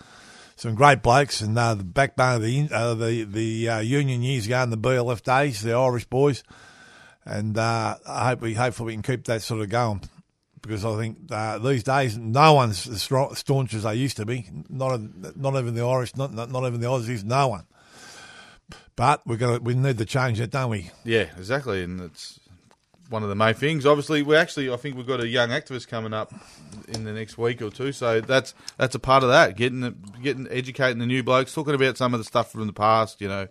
some 0.56 0.76
great 0.76 1.02
blokes, 1.04 1.42
and 1.42 1.60
uh, 1.60 1.76
the 1.76 1.84
backbone 1.84 2.36
of 2.36 2.42
the 2.42 2.70
uh, 2.72 2.94
the 2.94 3.24
the 3.26 3.68
uh, 3.68 3.80
union 3.80 4.22
years 4.22 4.46
ago 4.46 4.64
in 4.64 4.70
the 4.70 4.78
BLF 4.78 5.22
days, 5.24 5.62
the 5.62 5.74
Irish 5.74 6.06
boys, 6.06 6.42
and 7.26 7.58
uh, 7.58 7.98
I 8.08 8.30
hope 8.30 8.40
we 8.40 8.54
hopefully 8.54 8.88
we 8.88 8.94
can 8.94 9.04
keep 9.04 9.26
that 9.26 9.42
sort 9.42 9.60
of 9.60 9.68
going 9.68 10.04
because 10.62 10.86
I 10.86 10.96
think 10.98 11.18
uh, 11.32 11.58
these 11.60 11.84
days 11.84 12.18
no 12.18 12.54
one's 12.54 12.88
as 12.88 13.02
staunch 13.38 13.74
as 13.74 13.84
they 13.84 13.96
used 13.96 14.18
to 14.18 14.26
be. 14.26 14.48
Not 14.70 15.00
not 15.36 15.56
even 15.56 15.74
the 15.74 15.86
Irish, 15.86 16.16
not 16.16 16.34
not, 16.34 16.52
not 16.52 16.66
even 16.66 16.80
the 16.80 16.88
Aussies, 16.88 17.24
no 17.24 17.48
one. 17.50 17.66
But 18.96 19.26
we 19.26 19.38
got 19.38 19.62
we 19.62 19.74
need 19.74 19.98
to 19.98 20.06
change 20.06 20.40
that, 20.40 20.52
don't 20.52 20.70
we? 20.70 20.92
Yeah, 21.04 21.28
exactly, 21.38 21.84
and 21.84 22.02
it's 22.02 22.40
one 23.10 23.24
of 23.24 23.30
the 23.30 23.36
main 23.36 23.54
things. 23.54 23.86
Obviously, 23.86 24.22
we 24.22 24.36
actually 24.36 24.72
I 24.72 24.78
think 24.78 24.96
we've 24.96 25.08
got 25.08 25.20
a 25.20 25.28
young 25.28 25.50
activist 25.50 25.88
coming 25.88 26.14
up 26.14 26.34
in 26.88 27.04
the 27.04 27.14
next 27.14 27.38
week 27.38 27.62
or 27.62 27.70
two, 27.70 27.92
so 27.92 28.22
that's 28.22 28.54
that's 28.78 28.96
a 28.96 29.00
part 29.00 29.24
of 29.24 29.30
that. 29.30 29.58
Getting 29.58 29.82
the, 29.82 29.96
getting 30.22 30.48
educating 30.50 31.00
the 31.00 31.08
new 31.08 31.24
blokes, 31.24 31.54
talking 31.54 31.74
about 31.74 31.98
some 31.98 32.14
of 32.14 32.20
the 32.20 32.24
stuff 32.24 32.52
from 32.52 32.68
the 32.68 32.74
past. 32.74 33.22
You 33.22 33.28
know, 33.28 33.48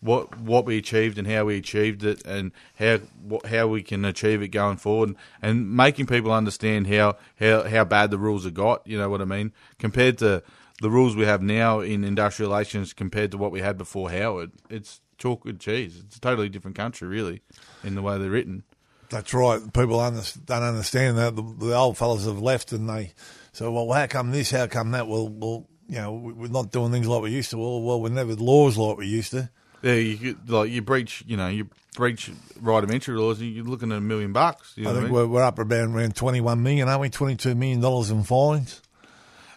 what 0.00 0.38
what 0.38 0.64
we 0.64 0.78
achieved 0.78 1.18
and 1.18 1.26
how 1.26 1.44
we 1.44 1.56
achieved 1.56 2.04
it, 2.04 2.24
and 2.24 2.52
how 2.78 2.98
what, 3.22 3.46
how 3.46 3.66
we 3.66 3.82
can 3.82 4.04
achieve 4.04 4.42
it 4.42 4.48
going 4.48 4.76
forward, 4.76 5.14
and 5.42 5.70
making 5.70 6.06
people 6.06 6.32
understand 6.32 6.86
how 6.86 7.16
how 7.38 7.64
how 7.64 7.84
bad 7.84 8.10
the 8.10 8.18
rules 8.18 8.44
have 8.44 8.54
got. 8.54 8.86
You 8.86 8.98
know 8.98 9.08
what 9.08 9.20
I 9.20 9.26
mean? 9.26 9.52
Compared 9.78 10.18
to 10.18 10.42
the 10.80 10.90
rules 10.90 11.14
we 11.14 11.26
have 11.26 11.42
now 11.42 11.80
in 11.80 12.04
industrial 12.04 12.50
relations, 12.50 12.92
compared 12.92 13.30
to 13.32 13.38
what 13.38 13.52
we 13.52 13.60
had 13.60 13.76
before 13.76 14.10
Howard, 14.10 14.52
it's 14.70 15.00
chalk 15.18 15.44
and 15.44 15.60
cheese. 15.60 16.02
It's 16.04 16.16
a 16.16 16.20
totally 16.20 16.48
different 16.48 16.76
country, 16.76 17.06
really, 17.06 17.42
in 17.84 17.94
the 17.94 18.02
way 18.02 18.18
they're 18.18 18.30
written. 18.30 18.64
That's 19.10 19.34
right. 19.34 19.60
People 19.72 19.98
don't 19.98 20.62
understand 20.62 21.18
that 21.18 21.36
the, 21.36 21.42
the 21.42 21.74
old 21.74 21.98
fellas 21.98 22.24
have 22.24 22.40
left, 22.40 22.72
and 22.72 22.88
they 22.88 23.12
say, 23.52 23.68
"Well, 23.68 23.90
how 23.92 24.06
come 24.06 24.30
this? 24.30 24.50
How 24.50 24.66
come 24.66 24.92
that?" 24.92 25.06
Well, 25.08 25.28
well, 25.28 25.66
you 25.88 25.96
know, 25.96 26.12
we're 26.12 26.48
not 26.48 26.70
doing 26.70 26.92
things 26.92 27.08
like 27.08 27.22
we 27.22 27.32
used 27.32 27.50
to. 27.50 27.58
Well, 27.58 27.82
well, 27.82 28.00
we 28.00 28.10
never 28.10 28.34
laws 28.34 28.78
like 28.78 28.96
we 28.96 29.06
used 29.06 29.32
to. 29.32 29.50
Yeah, 29.82 29.94
you 29.94 30.36
like 30.46 30.70
you 30.70 30.82
breach, 30.82 31.24
you 31.26 31.36
know, 31.36 31.48
you 31.48 31.68
breach 31.96 32.30
right 32.60 32.84
of 32.84 32.90
entry 32.90 33.16
laws, 33.16 33.40
and 33.40 33.52
you're 33.52 33.64
looking 33.64 33.92
at 33.92 33.98
a 33.98 34.00
million 34.00 34.32
bucks. 34.32 34.74
You 34.76 34.84
know 34.84 34.90
I 34.90 34.92
think 34.94 35.02
I 35.02 35.06
mean? 35.06 35.14
we're, 35.14 35.26
we're 35.26 35.42
up 35.42 35.58
around 35.58 35.94
around 35.94 36.16
twenty 36.16 36.40
one 36.40 36.62
million, 36.62 36.88
aren't 36.88 37.00
we? 37.00 37.10
Twenty 37.10 37.36
two 37.36 37.54
million 37.54 37.80
dollars 37.80 38.10
in 38.10 38.22
fines. 38.22 38.82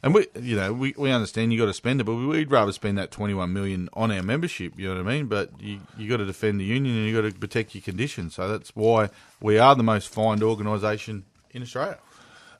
And 0.01 0.13
we, 0.13 0.27
you 0.37 0.57
know, 0.57 0.73
we, 0.73 0.93
we 0.97 1.11
understand 1.11 1.53
you 1.53 1.59
got 1.59 1.67
to 1.67 1.73
spend 1.73 2.01
it, 2.01 2.03
but 2.03 2.15
we'd 2.15 2.51
rather 2.51 2.73
spend 2.73 2.97
that 2.97 3.09
twenty 3.09 3.33
one 3.33 3.53
million 3.53 3.89
on 3.93 4.11
our 4.11 4.21
membership. 4.21 4.77
You 4.77 4.89
know 4.89 5.01
what 5.01 5.09
I 5.09 5.15
mean? 5.15 5.27
But 5.27 5.49
you 5.61 5.79
you 5.97 6.09
got 6.09 6.17
to 6.17 6.25
defend 6.25 6.59
the 6.59 6.65
union 6.65 6.95
and 6.97 7.07
you 7.07 7.21
got 7.21 7.27
to 7.27 7.37
protect 7.37 7.73
your 7.73 7.81
conditions. 7.81 8.35
So 8.35 8.49
that's 8.49 8.75
why 8.75 9.09
we 9.39 9.57
are 9.59 9.75
the 9.75 9.83
most 9.83 10.09
fined 10.09 10.43
organisation 10.43 11.23
in 11.51 11.61
Australia. 11.61 11.99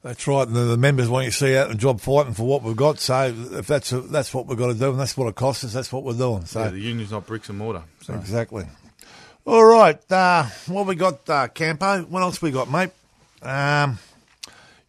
That's 0.04 0.28
right. 0.28 0.46
And 0.46 0.56
the, 0.56 0.66
the 0.66 0.78
members 0.78 1.10
want 1.10 1.26
you 1.26 1.32
to 1.32 1.38
see 1.38 1.58
out 1.58 1.70
the 1.70 1.76
job 1.76 2.02
fighting 2.02 2.34
for 2.34 2.44
what 2.44 2.62
we've 2.62 2.76
got. 2.76 3.00
So 3.00 3.34
if 3.54 3.68
that's 3.68 3.90
that's 3.90 4.34
what 4.34 4.48
we've 4.48 4.58
got 4.58 4.68
to 4.68 4.74
do, 4.74 4.92
and 4.92 5.00
that's 5.00 5.16
what 5.16 5.28
it 5.28 5.36
costs 5.36 5.64
us, 5.64 5.74
that's 5.74 5.92
what 5.94 6.04
we're 6.04 6.14
doing. 6.14 6.46
So 6.46 6.62
Yeah, 6.64 6.70
the 6.72 6.80
union's 6.80 7.12
not 7.12 7.26
bricks 7.26 7.48
and 7.50 7.58
mortar. 7.58 7.84
So. 8.02 8.14
exactly. 8.14 8.66
All 9.46 9.64
right. 9.66 10.00
Uh, 10.12 10.44
what 10.68 10.86
we 10.88 10.96
got, 10.96 11.28
uh, 11.30 11.48
Campo? 11.48 12.04
What 12.04 12.22
else 12.22 12.42
we 12.42 12.52
got, 12.52 12.70
mate? 12.70 12.92
Um, 13.42 13.98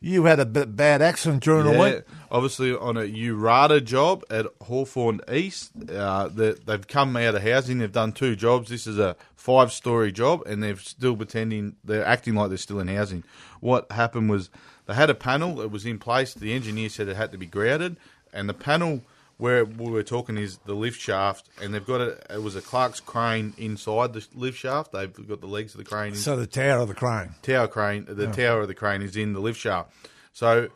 you 0.01 0.25
had 0.25 0.39
a 0.39 0.45
bit 0.47 0.77
bad 0.77 1.01
accident 1.01 1.43
during 1.43 1.65
the 1.73 1.79
week. 1.81 2.05
obviously 2.31 2.75
on 2.77 2.97
a 2.97 3.03
Urada 3.03 3.83
job 3.83 4.23
at 4.31 4.47
Hawthorn 4.63 5.21
East. 5.33 5.73
Uh, 5.91 6.29
they, 6.29 6.53
they've 6.53 6.87
come 6.87 7.17
out 7.17 7.35
of 7.35 7.43
housing. 7.43 7.79
They've 7.79 7.91
done 7.91 8.13
two 8.13 8.37
jobs. 8.37 8.69
This 8.69 8.87
is 8.87 8.99
a 8.99 9.17
five-story 9.35 10.13
job, 10.13 10.43
and 10.47 10.63
they're 10.63 10.77
still 10.77 11.17
pretending 11.17 11.77
they're 11.85 12.05
acting 12.05 12.35
like 12.35 12.49
they're 12.49 12.59
still 12.59 12.81
in 12.81 12.89
housing. 12.89 13.25
What 13.61 13.91
happened 13.93 14.29
was 14.29 14.51
they 14.87 14.95
had 14.95 15.11
a 15.11 15.15
panel. 15.15 15.57
that 15.57 15.69
was 15.69 15.87
in 15.87 15.99
place. 15.99 16.35
The 16.35 16.53
engineer 16.53 16.89
said 16.89 17.09
it 17.09 17.17
had 17.17 17.33
to 17.33 17.39
be 17.39 17.47
grouted, 17.47 17.97
and 18.33 18.49
the 18.49 18.55
panel 18.55 19.03
where 19.37 19.65
we 19.65 19.91
were 19.91 20.03
talking 20.05 20.37
is 20.39 20.59
the 20.59 20.75
lift 20.75 21.01
shaft, 21.01 21.49
and 21.61 21.75
they've 21.75 21.87
got 21.87 22.01
a. 22.01 22.19
It 22.35 22.43
was 22.43 22.55
a 22.57 22.61
Clark's 22.61 23.01
crane 23.01 23.53
inside 23.59 24.13
the 24.13 24.25
lift 24.35 24.59
shaft. 24.59 24.93
They've 24.93 25.13
got 25.29 25.41
the 25.41 25.47
legs 25.49 25.75
of 25.75 25.79
the 25.79 25.85
crane. 25.85 26.15
So 26.15 26.37
the 26.37 26.47
tower 26.47 26.79
of 26.81 26.89
the 26.89 26.95
crane. 26.95 27.35
tower 27.43 27.67
crane, 27.69 28.07
the 28.09 28.29
tower 28.29 28.61
of 28.63 28.69
the 28.69 28.75
crane 28.75 29.03
is 29.03 29.17
in 29.17 29.33
the 29.33 29.41
lift 29.41 29.59
shaft. 29.59 29.91
So 30.33 30.69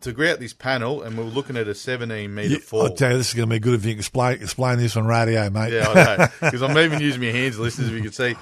to 0.00 0.12
grout 0.12 0.38
this 0.38 0.52
panel, 0.52 1.02
and 1.02 1.16
we're 1.16 1.24
looking 1.24 1.56
at 1.56 1.66
a 1.66 1.74
17 1.74 2.32
metre 2.34 2.48
Yeah, 2.54 2.58
fall. 2.58 2.82
I'll 2.82 2.94
tell 2.94 3.12
you, 3.12 3.16
this 3.18 3.28
is 3.28 3.34
going 3.34 3.48
to 3.48 3.54
be 3.54 3.58
good 3.58 3.74
if 3.74 3.84
you 3.86 3.92
can 3.92 3.98
explain 4.00 4.40
explain 4.42 4.78
this 4.78 4.96
on 4.96 5.06
radio, 5.06 5.48
mate. 5.50 5.72
yeah, 5.72 5.88
I 5.88 5.94
know 6.16 6.26
because 6.42 6.62
I'm 6.62 6.76
even 6.78 7.00
using 7.00 7.20
my 7.22 7.28
hands, 7.28 7.58
listeners, 7.58 7.88
if 7.88 7.94
you 7.94 8.02
can 8.02 8.12
see. 8.12 8.36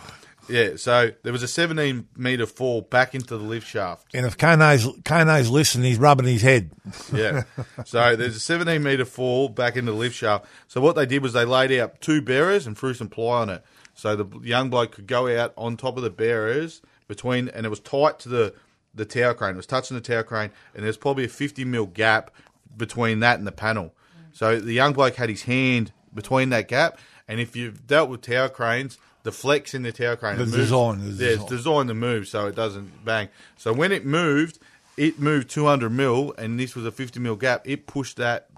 Yeah, 0.48 0.76
so 0.76 1.10
there 1.22 1.32
was 1.32 1.42
a 1.42 1.48
17 1.48 2.08
metre 2.16 2.46
fall 2.46 2.82
back 2.82 3.14
into 3.14 3.36
the 3.36 3.44
lift 3.44 3.66
shaft. 3.66 4.08
And 4.12 4.26
if 4.26 4.36
Kone's, 4.36 4.86
Kone's 5.04 5.50
listening, 5.50 5.84
he's 5.86 5.98
rubbing 5.98 6.26
his 6.26 6.42
head. 6.42 6.70
Yeah. 7.12 7.44
so 7.84 8.16
there's 8.16 8.36
a 8.36 8.40
17 8.40 8.82
metre 8.82 9.04
fall 9.04 9.48
back 9.48 9.76
into 9.76 9.92
the 9.92 9.98
lift 9.98 10.16
shaft. 10.16 10.46
So 10.66 10.80
what 10.80 10.96
they 10.96 11.06
did 11.06 11.22
was 11.22 11.32
they 11.32 11.44
laid 11.44 11.72
out 11.78 12.00
two 12.00 12.20
bearers 12.22 12.66
and 12.66 12.76
threw 12.76 12.94
some 12.94 13.08
ply 13.08 13.42
on 13.42 13.50
it. 13.50 13.64
So 13.94 14.16
the 14.16 14.40
young 14.40 14.70
bloke 14.70 14.92
could 14.92 15.06
go 15.06 15.28
out 15.38 15.52
on 15.56 15.76
top 15.76 15.96
of 15.96 16.02
the 16.02 16.10
bearers 16.10 16.82
between, 17.08 17.48
and 17.48 17.64
it 17.66 17.68
was 17.68 17.80
tight 17.80 18.18
to 18.20 18.28
the, 18.28 18.54
the 18.94 19.04
tower 19.04 19.34
crane. 19.34 19.54
It 19.54 19.56
was 19.56 19.66
touching 19.66 19.94
the 19.96 20.00
tower 20.00 20.22
crane, 20.22 20.50
and 20.74 20.84
there's 20.84 20.96
probably 20.96 21.24
a 21.24 21.28
50 21.28 21.64
mil 21.64 21.86
gap 21.86 22.30
between 22.76 23.20
that 23.20 23.38
and 23.38 23.46
the 23.46 23.52
panel. 23.52 23.94
So 24.32 24.58
the 24.58 24.72
young 24.72 24.92
bloke 24.94 25.16
had 25.16 25.28
his 25.28 25.42
hand 25.42 25.92
between 26.14 26.48
that 26.50 26.68
gap, 26.68 26.98
and 27.28 27.38
if 27.38 27.54
you've 27.54 27.86
dealt 27.86 28.08
with 28.08 28.22
tower 28.22 28.48
cranes, 28.48 28.98
the 29.22 29.32
flex 29.32 29.74
in 29.74 29.82
the 29.82 29.92
tower 29.92 30.16
crane 30.16 30.38
The 30.38 30.46
design, 30.46 31.16
the 31.16 31.24
yeah, 31.24 31.30
it's 31.32 31.44
design. 31.44 31.56
designed 31.56 31.88
to 31.88 31.94
move 31.94 32.28
so 32.28 32.46
it 32.46 32.54
doesn't 32.54 33.04
bang. 33.04 33.28
So 33.56 33.72
when 33.72 33.92
it 33.92 34.04
moved, 34.04 34.58
it 34.96 35.18
moved 35.20 35.48
200 35.50 35.90
mil, 35.90 36.34
and 36.38 36.58
this 36.58 36.74
was 36.74 36.84
a 36.84 36.92
50 36.92 37.20
mil 37.20 37.36
gap. 37.36 37.62
It 37.66 37.86
pushed 37.86 38.16
that 38.16 38.48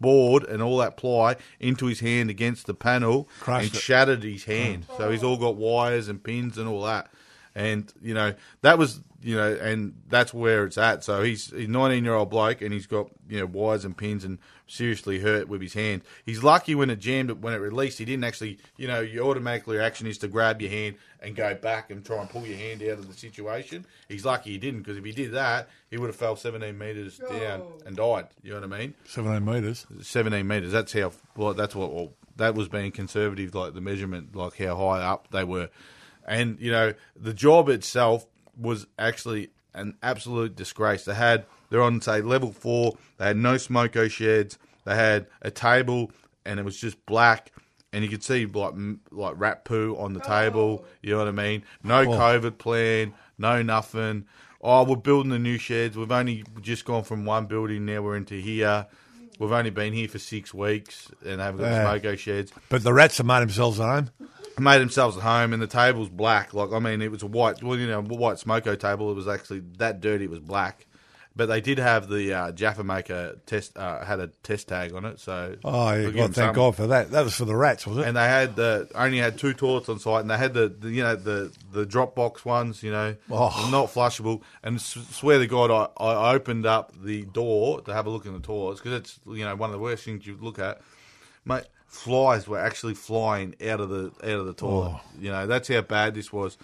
board 0.00 0.42
and 0.44 0.60
all 0.60 0.78
that 0.78 0.96
ply 0.96 1.36
into 1.60 1.86
his 1.86 2.00
hand 2.00 2.28
against 2.28 2.66
the 2.66 2.74
panel 2.74 3.28
Crushed 3.40 3.66
and 3.68 3.74
it. 3.76 3.80
shattered 3.80 4.22
his 4.24 4.44
hand. 4.44 4.84
So 4.96 5.10
he's 5.10 5.22
all 5.22 5.36
got 5.36 5.54
wires 5.56 6.08
and 6.08 6.22
pins 6.22 6.58
and 6.58 6.68
all 6.68 6.82
that. 6.82 7.08
And 7.54 7.92
you 8.02 8.12
know 8.14 8.34
that 8.62 8.78
was 8.78 9.00
you 9.22 9.36
know, 9.36 9.52
and 9.54 9.94
that's 10.08 10.34
where 10.34 10.64
it's 10.64 10.78
at. 10.78 11.04
So 11.04 11.22
he's 11.22 11.50
he's 11.50 11.68
19 11.68 12.04
year 12.04 12.14
old 12.14 12.30
bloke, 12.30 12.60
and 12.60 12.72
he's 12.72 12.86
got 12.86 13.08
you 13.28 13.40
know 13.40 13.46
wires 13.46 13.84
and 13.84 13.96
pins 13.96 14.24
and 14.24 14.38
seriously 14.66 15.20
hurt 15.20 15.48
with 15.48 15.60
his 15.60 15.74
hand. 15.74 16.02
He's 16.24 16.42
lucky 16.42 16.74
when 16.74 16.90
it 16.90 16.98
jammed, 16.98 17.30
when 17.42 17.54
it 17.54 17.58
released, 17.58 17.98
he 17.98 18.04
didn't 18.04 18.24
actually 18.24 18.58
you 18.76 18.88
know 18.88 19.00
your 19.00 19.26
automatically 19.26 19.76
reaction 19.76 20.06
is 20.06 20.18
to 20.18 20.28
grab 20.28 20.60
your 20.60 20.70
hand 20.70 20.96
and 21.20 21.36
go 21.36 21.54
back 21.54 21.90
and 21.90 22.04
try 22.04 22.20
and 22.20 22.28
pull 22.28 22.46
your 22.46 22.58
hand 22.58 22.82
out 22.82 22.98
of 22.98 23.08
the 23.08 23.14
situation. 23.14 23.86
He's 24.08 24.24
lucky 24.24 24.50
he 24.50 24.58
didn't 24.58 24.80
because 24.80 24.96
if 24.96 25.04
he 25.04 25.12
did 25.12 25.32
that, 25.32 25.68
he 25.90 25.98
would 25.98 26.08
have 26.08 26.16
fell 26.16 26.36
17 26.36 26.76
meters 26.76 27.18
down 27.18 27.62
and 27.86 27.96
died. 27.96 28.26
You 28.42 28.54
know 28.54 28.66
what 28.66 28.72
I 28.72 28.78
mean? 28.78 28.94
17 29.06 29.44
metres. 29.44 29.86
17 30.00 30.46
meters. 30.46 30.72
That's 30.72 30.92
how. 30.92 31.12
Well, 31.36 31.54
that's 31.54 31.74
what. 31.74 31.92
Well, 31.92 32.12
that 32.36 32.54
was 32.54 32.68
being 32.68 32.92
conservative, 32.92 33.54
like 33.54 33.74
the 33.74 33.80
measurement, 33.80 34.34
like 34.34 34.56
how 34.56 34.76
high 34.76 35.02
up 35.02 35.28
they 35.30 35.44
were, 35.44 35.68
and 36.26 36.58
you 36.60 36.70
know 36.70 36.94
the 37.14 37.34
job 37.34 37.68
itself 37.68 38.26
was 38.58 38.86
actually 38.98 39.50
an 39.74 39.96
absolute 40.02 40.54
disgrace. 40.56 41.04
They 41.04 41.14
had 41.14 41.46
they're 41.70 41.82
on 41.82 42.00
say 42.00 42.20
level 42.20 42.52
four. 42.52 42.96
They 43.18 43.26
had 43.26 43.36
no 43.36 43.54
smoko 43.54 44.10
sheds. 44.10 44.58
They 44.84 44.94
had 44.94 45.26
a 45.40 45.50
table, 45.50 46.10
and 46.44 46.58
it 46.58 46.64
was 46.64 46.78
just 46.78 47.04
black. 47.06 47.52
And 47.94 48.02
you 48.02 48.10
could 48.10 48.22
see 48.22 48.46
like 48.46 48.74
like 49.10 49.34
rat 49.36 49.64
poo 49.64 49.96
on 49.98 50.14
the 50.14 50.20
table. 50.20 50.84
Oh. 50.84 50.88
You 51.02 51.12
know 51.12 51.18
what 51.18 51.28
I 51.28 51.32
mean? 51.32 51.64
No 51.82 52.00
oh. 52.00 52.06
COVID 52.06 52.58
plan. 52.58 53.14
No 53.38 53.62
nothing. 53.62 54.26
Oh, 54.60 54.84
we're 54.84 54.96
building 54.96 55.30
the 55.30 55.38
new 55.38 55.58
sheds. 55.58 55.96
We've 55.96 56.12
only 56.12 56.44
just 56.60 56.84
gone 56.84 57.02
from 57.02 57.24
one 57.24 57.46
building. 57.46 57.84
Now 57.84 58.02
we're 58.02 58.16
into 58.16 58.36
here. 58.36 58.86
We've 59.38 59.50
only 59.50 59.70
been 59.70 59.92
here 59.92 60.06
for 60.06 60.18
six 60.18 60.54
weeks 60.54 61.10
and 61.26 61.40
haven't 61.40 61.62
got 61.62 61.70
Yeah. 61.70 61.84
smoko 61.84 62.16
sheds. 62.16 62.52
But 62.68 62.84
the 62.84 62.92
rats 62.92 63.16
have 63.16 63.26
made 63.26 63.40
themselves 63.40 63.80
at 63.80 63.86
home. 63.86 64.10
Made 64.58 64.80
themselves 64.80 65.16
at 65.16 65.22
home, 65.22 65.52
and 65.52 65.62
the 65.62 65.66
table's 65.66 66.08
black. 66.10 66.52
Like 66.54 66.72
I 66.72 66.78
mean, 66.78 67.00
it 67.02 67.10
was 67.10 67.22
a 67.22 67.26
white, 67.26 67.62
well, 67.62 67.78
you 67.78 67.86
know, 67.86 68.02
white 68.02 68.36
smoko 68.36 68.78
table. 68.78 69.10
It 69.10 69.14
was 69.14 69.26
actually 69.28 69.60
that 69.78 70.00
dirty. 70.00 70.24
It 70.24 70.30
was 70.30 70.40
black, 70.40 70.86
but 71.34 71.46
they 71.46 71.60
did 71.62 71.78
have 71.78 72.08
the 72.08 72.34
uh, 72.34 72.52
Jaffle 72.52 72.84
Maker 72.84 73.38
test 73.46 73.76
uh, 73.78 74.04
had 74.04 74.20
a 74.20 74.26
test 74.42 74.68
tag 74.68 74.92
on 74.92 75.06
it. 75.06 75.20
So 75.20 75.56
Oh, 75.64 75.92
yeah, 75.94 76.10
God, 76.10 76.14
thank 76.14 76.34
something. 76.34 76.54
God 76.54 76.76
for 76.76 76.86
that. 76.88 77.10
That 77.12 77.24
was 77.24 77.34
for 77.34 77.46
the 77.46 77.56
rats, 77.56 77.86
was 77.86 77.96
it? 77.98 78.06
And 78.06 78.14
they 78.16 78.24
had 78.28 78.54
the 78.54 78.88
only 78.94 79.18
had 79.18 79.38
two 79.38 79.54
toilets 79.54 79.88
on 79.88 79.98
site, 79.98 80.20
and 80.20 80.30
they 80.30 80.36
had 80.36 80.52
the, 80.52 80.68
the 80.68 80.90
you 80.90 81.02
know 81.02 81.16
the 81.16 81.50
the 81.72 81.86
drop 81.86 82.14
box 82.14 82.44
ones, 82.44 82.82
you 82.82 82.90
know, 82.92 83.16
Oh. 83.30 83.68
not 83.72 83.86
flushable. 83.86 84.42
And 84.62 84.80
swear 84.80 85.38
to 85.38 85.46
God, 85.46 85.70
I, 85.98 86.04
I 86.04 86.34
opened 86.34 86.66
up 86.66 86.92
the 87.02 87.22
door 87.24 87.80
to 87.80 87.92
have 87.94 88.04
a 88.06 88.10
look 88.10 88.26
in 88.26 88.34
the 88.34 88.40
toilets 88.40 88.80
because 88.82 88.98
it's 89.00 89.18
you 89.26 89.44
know 89.46 89.56
one 89.56 89.70
of 89.70 89.74
the 89.74 89.80
worst 89.80 90.04
things 90.04 90.26
you 90.26 90.36
look 90.38 90.58
at, 90.58 90.82
mate. 91.46 91.64
Flies 91.92 92.48
were 92.48 92.58
actually 92.58 92.94
flying 92.94 93.54
out 93.64 93.78
of 93.80 93.90
the 93.90 94.10
out 94.24 94.40
of 94.40 94.46
the 94.46 94.54
toilet. 94.54 94.92
Oh. 94.94 95.00
You 95.20 95.30
know 95.30 95.46
that's 95.46 95.68
how 95.68 95.82
bad 95.82 96.14
this 96.14 96.32
was, 96.32 96.56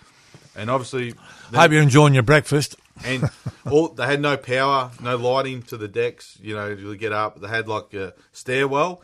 and 0.57 0.71
obviously. 0.71 1.15
Hope 1.55 1.71
you're 1.71 1.83
enjoying 1.83 2.15
your 2.15 2.23
breakfast. 2.23 2.77
and 3.05 3.31
all 3.71 3.89
they 3.89 4.07
had 4.07 4.21
no 4.21 4.37
power, 4.39 4.91
no 5.01 5.17
lighting 5.17 5.63
to 5.65 5.77
the 5.77 5.87
decks. 5.87 6.39
You 6.43 6.55
know, 6.55 6.75
to 6.75 6.97
get 6.97 7.13
up, 7.13 7.41
they 7.41 7.47
had 7.47 7.69
like 7.69 7.93
a 7.93 8.15
stairwell, 8.33 9.03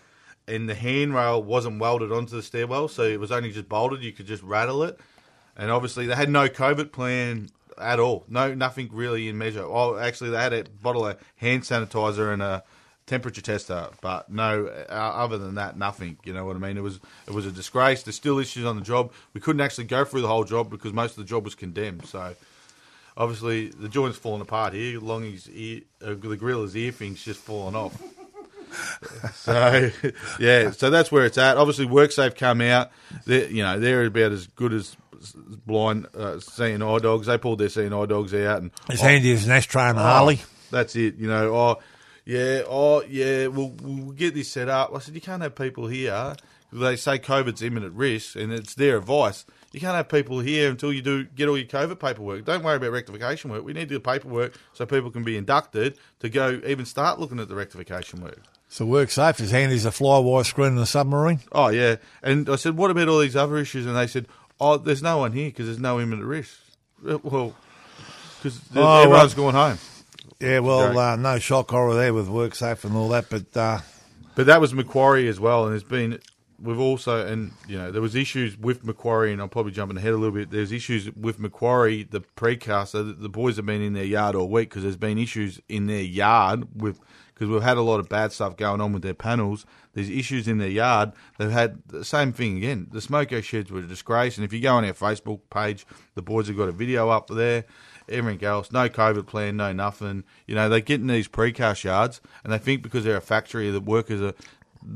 and 0.49 0.67
the 0.69 0.75
handrail 0.75 1.43
wasn't 1.43 1.79
welded 1.79 2.11
onto 2.11 2.35
the 2.37 2.43
stairwell, 2.43 2.89
so 2.89 3.03
it 3.03 3.21
was 3.21 3.31
only 3.31 3.53
just 3.53 3.69
bolted. 3.69 4.03
You 4.03 4.13
could 4.13 4.27
just 4.27 4.43
rattle 4.43 4.83
it, 4.83 4.99
and 5.57 5.71
obviously 5.71 6.07
they 6.07 6.15
had 6.17 6.31
no 6.31 6.49
COVID 6.49 6.91
plan 6.91 7.51
at 7.79 8.01
all. 8.01 8.25
No, 8.29 8.55
nothing 8.55 8.89
really 8.93 9.29
in 9.29 9.37
measure. 9.37 9.63
Oh, 9.63 9.99
actually, 9.99 10.31
they 10.31 10.41
had 10.41 10.55
a 10.55 10.65
bottle 10.83 11.07
of 11.07 11.19
hand 11.37 11.63
sanitizer 11.65 12.33
and 12.33 12.43
a 12.43 12.65
temperature 13.07 13.43
tester, 13.43 13.89
but 14.01 14.31
no, 14.31 14.67
uh, 14.67 14.93
other 14.93 15.39
than 15.39 15.57
that, 15.57 15.77
nothing. 15.77 16.19
You 16.25 16.33
know 16.33 16.45
what 16.45 16.57
I 16.57 16.59
mean? 16.59 16.77
It 16.77 16.83
was 16.83 17.01
it 17.27 17.35
was 17.35 17.47
a 17.47 17.53
disgrace. 17.53 18.03
There's 18.03 18.17
still 18.17 18.39
issues 18.39 18.65
on 18.65 18.77
the 18.77 18.83
job. 18.83 19.13
We 19.33 19.41
couldn't 19.41 19.61
actually 19.61 19.85
go 19.85 20.05
through 20.05 20.23
the 20.23 20.29
whole 20.29 20.45
job 20.45 20.71
because 20.71 20.93
most 20.93 21.13
of 21.13 21.17
the 21.19 21.25
job 21.25 21.45
was 21.45 21.55
condemned. 21.55 22.07
So 22.07 22.35
obviously 23.17 23.69
the 23.69 23.89
joint's 23.89 24.19
falling 24.19 24.43
apart 24.43 24.73
here. 24.73 25.01
Longy's 25.01 25.49
ear, 25.51 25.83
uh, 26.05 26.15
the 26.15 26.37
griller's 26.37 26.77
ear 26.77 26.93
thing's 26.93 27.23
just 27.23 27.41
fallen 27.41 27.75
off. 27.75 28.01
so 29.35 29.91
yeah, 30.41 30.71
so 30.73 30.91
that's 30.91 31.13
where 31.13 31.25
it's 31.25 31.39
at. 31.39 31.57
Obviously, 31.57 31.87
WorkSafe 31.87 32.37
come 32.37 32.61
out. 32.61 32.91
They're, 33.25 33.49
you 33.49 33.63
know, 33.63 33.79
they're 33.79 34.05
about 34.05 34.33
as 34.33 34.47
good 34.49 34.73
as 34.73 34.97
blind 35.65 36.07
uh, 36.17 36.41
seeing 36.41 36.83
eye 36.83 36.99
dogs. 36.99 37.27
They 37.27 37.39
pulled 37.39 37.61
their 37.61 37.69
seeing 37.69 37.93
eye 37.93 38.07
dogs 38.07 38.35
out, 38.35 38.63
and 38.63 38.71
As 38.89 39.01
handy 39.01 39.33
as 39.33 39.47
an 39.47 39.53
ashtray 39.53 39.91
and 39.91 39.99
a 39.99 40.03
Harley. 40.03 40.41
that's 40.71 40.97
it. 40.97 41.17
You 41.17 41.29
know, 41.29 41.55
oh 41.55 41.79
yeah, 42.25 42.63
oh 42.69 43.03
yeah, 43.03 43.47
we'll, 43.49 43.75
we'll 43.83 44.13
get 44.13 44.35
this 44.35 44.49
set 44.51 44.69
up. 44.69 44.93
I 44.95 44.99
said 44.99 45.15
you 45.15 45.21
can't 45.21 45.43
have 45.43 45.55
people 45.55 45.87
here. 45.87 46.35
They 46.73 46.97
say 46.97 47.21
COVID's 47.21 47.63
imminent 47.63 47.95
risk, 47.95 48.35
and 48.35 48.53
it's 48.53 48.75
their 48.75 48.97
advice. 48.97 49.45
You 49.73 49.79
can't 49.81 49.95
have 49.95 50.09
people 50.09 50.41
here 50.41 50.69
until 50.71 50.93
you 50.93 51.03
do 51.03 51.25
get 51.25 51.49
all 51.49 51.57
your 51.57 51.69
COVID 51.69 52.01
paperwork. 52.01 52.45
Don't 52.45 52.65
worry 52.65 52.77
about 52.77 52.91
rectification 52.91 53.51
work. 53.51 53.65
We 53.65 53.73
need 53.73 53.83
to 53.83 53.87
do 53.87 53.95
the 53.95 54.01
paperwork 54.01 54.55
so 54.73 54.85
people 54.85 55.13
can 55.13 55.23
be 55.23 55.37
inducted 55.37 55.99
to 56.21 56.29
go 56.29 56.61
even 56.67 56.85
start 56.85 57.21
looking 57.21 57.39
at 57.39 57.49
the 57.49 57.55
rectification 57.55 58.21
work. 58.23 58.43
So 58.69 58.85
work 58.87 59.11
safe 59.13 59.39
as 59.41 59.53
handy 59.53 59.77
as 59.77 59.85
a 59.87 59.91
flywire 59.91 60.45
screen 60.45 60.73
in 60.73 60.79
a 60.79 60.87
submarine. 60.87 61.41
Oh 61.53 61.69
yeah, 61.69 61.97
and 62.25 62.49
I 62.49 62.57
said, 62.57 62.77
what 62.77 62.91
about 62.91 63.07
all 63.09 63.21
these 63.21 63.37
other 63.37 63.57
issues? 63.57 63.87
And 63.87 63.97
they 63.97 64.09
said, 64.09 64.27
oh, 64.61 64.77
there's 64.77 65.03
no 65.03 65.19
one 65.19 65.31
here 65.33 65.51
because 65.51 65.67
there's 65.67 65.79
no 65.79 66.01
imminent 66.01 66.27
risk. 66.27 66.59
Uh, 67.09 67.19
Well, 67.23 67.55
because 68.43 68.61
Oh, 68.75 69.03
everyone's 69.03 69.35
going 69.35 69.55
home. 69.55 69.79
Yeah, 70.45 70.59
well, 70.61 70.99
uh, 70.99 71.17
no 71.17 71.39
shock 71.39 71.71
horror 71.71 71.95
there 71.95 72.15
with 72.15 72.29
work 72.29 72.55
safe 72.55 72.85
and 72.85 72.97
all 72.97 73.09
that, 73.11 73.29
but 73.31 73.57
uh, 73.57 73.81
But 74.35 74.47
that 74.47 74.61
was 74.61 74.75
Macquarie 74.75 75.29
as 75.29 75.39
well, 75.41 75.65
and 75.65 75.73
there's 75.73 75.85
been 75.85 76.19
we've 76.61 76.81
also 76.81 77.27
and 77.27 77.53
you 77.69 77.77
know 77.77 77.91
there 77.91 78.03
was 78.03 78.15
issues 78.15 78.57
with 78.57 78.85
Macquarie, 78.85 79.33
and 79.33 79.41
I'm 79.41 79.49
probably 79.49 79.73
jumping 79.73 79.97
ahead 79.97 80.13
a 80.13 80.17
little 80.17 80.35
bit. 80.35 80.51
There's 80.51 80.73
issues 80.73 81.11
with 81.13 81.39
Macquarie, 81.39 82.05
the 82.05 82.21
precursor. 82.21 83.03
The, 83.03 83.13
the 83.13 83.29
boys 83.29 83.57
have 83.57 83.67
been 83.67 83.83
in 83.83 83.93
their 83.93 84.05
yard 84.05 84.35
all 84.35 84.49
week 84.49 84.71
because 84.71 84.83
there's 84.83 84.97
been 84.97 85.19
issues 85.19 85.61
in 85.69 85.87
their 85.87 86.03
yard 86.03 86.81
with 86.81 87.01
because 87.35 87.49
we've 87.49 87.63
had 87.63 87.77
a 87.77 87.83
lot 87.83 87.99
of 87.99 88.09
bad 88.09 88.33
stuff 88.33 88.57
going 88.57 88.81
on 88.81 88.93
with 88.93 89.03
their 89.03 89.15
panels. 89.15 89.67
There's 89.93 90.09
issues 90.09 90.47
in 90.49 90.59
their 90.59 90.69
yard. 90.69 91.13
They've 91.39 91.51
had 91.51 91.83
the 91.89 92.05
same 92.05 92.33
thing 92.33 92.57
again. 92.57 92.89
The 92.91 93.01
smoko 93.01 93.43
sheds 93.43 93.71
were 93.71 93.81
a 93.81 93.87
disgrace, 93.87 94.37
and 94.37 94.45
if 94.45 94.53
you 94.53 94.61
go 94.61 94.75
on 94.75 94.85
our 94.85 94.93
Facebook 94.93 95.41
page, 95.51 95.87
the 96.15 96.23
boys 96.23 96.49
have 96.49 96.57
got 96.57 96.69
a 96.69 96.73
video 96.73 97.09
up 97.11 97.29
there. 97.29 97.65
Everything 98.09 98.47
else, 98.47 98.71
no 98.71 98.89
COVID 98.89 99.27
plan, 99.27 99.57
no 99.57 99.73
nothing. 99.73 100.25
You 100.47 100.55
know, 100.55 100.69
they 100.69 100.81
get 100.83 101.01
in 101.01 101.07
these 101.07 101.29
precast 101.29 101.85
yards, 101.85 102.21
and 102.43 102.53
they 102.53 102.59
think 102.59 102.83
because 102.83 103.05
they're 103.05 103.17
a 103.17 103.21
factory, 103.23 103.71
the 103.71 103.81
workers 103.81 104.21
are 104.21 104.35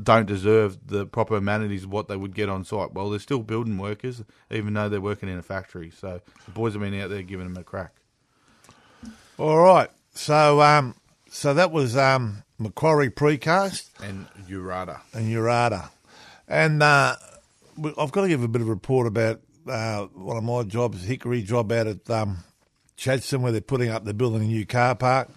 don't 0.03 0.27
deserve 0.27 0.77
the 0.85 1.07
proper 1.07 1.35
amenities 1.37 1.83
of 1.85 1.91
what 1.91 2.07
they 2.07 2.15
would 2.15 2.35
get 2.35 2.47
on 2.47 2.63
site. 2.63 2.93
Well, 2.93 3.09
they're 3.09 3.17
still 3.19 3.39
building 3.39 3.79
workers, 3.79 4.23
even 4.51 4.73
though 4.73 4.87
they're 4.87 5.01
working 5.01 5.29
in 5.29 5.39
a 5.39 5.41
factory. 5.41 5.89
So 5.89 6.21
the 6.45 6.51
boys 6.51 6.73
have 6.73 6.81
been 6.83 6.99
out 7.01 7.09
there 7.09 7.23
giving 7.23 7.51
them 7.51 7.57
a 7.57 7.63
crack. 7.63 7.95
all 9.37 9.57
right. 9.59 9.89
So, 10.13 10.61
um, 10.61 10.95
so 11.29 11.53
that 11.55 11.71
was 11.71 11.95
um, 11.97 12.43
Macquarie 12.59 13.09
Precast 13.09 13.89
And 14.03 14.27
Urada. 14.47 14.99
and 15.13 15.33
Urada, 15.33 15.89
and 16.47 16.83
uh, 16.83 17.15
I've 17.97 18.11
got 18.11 18.21
to 18.21 18.27
give 18.27 18.43
a 18.43 18.47
bit 18.47 18.61
of 18.61 18.67
a 18.67 18.71
report 18.71 19.07
about 19.07 19.39
uh, 19.67 20.05
one 20.07 20.37
of 20.37 20.43
my 20.43 20.63
jobs, 20.63 21.03
Hickory 21.03 21.41
job 21.41 21.71
out 21.71 21.87
at 21.87 22.09
um, 22.09 22.43
Chadstone, 22.99 23.41
where 23.41 23.51
they're 23.51 23.61
putting 23.61 23.89
up, 23.89 24.03
they're 24.03 24.13
building 24.13 24.41
a 24.41 24.45
new 24.45 24.65
car 24.65 24.95
park 24.95 25.29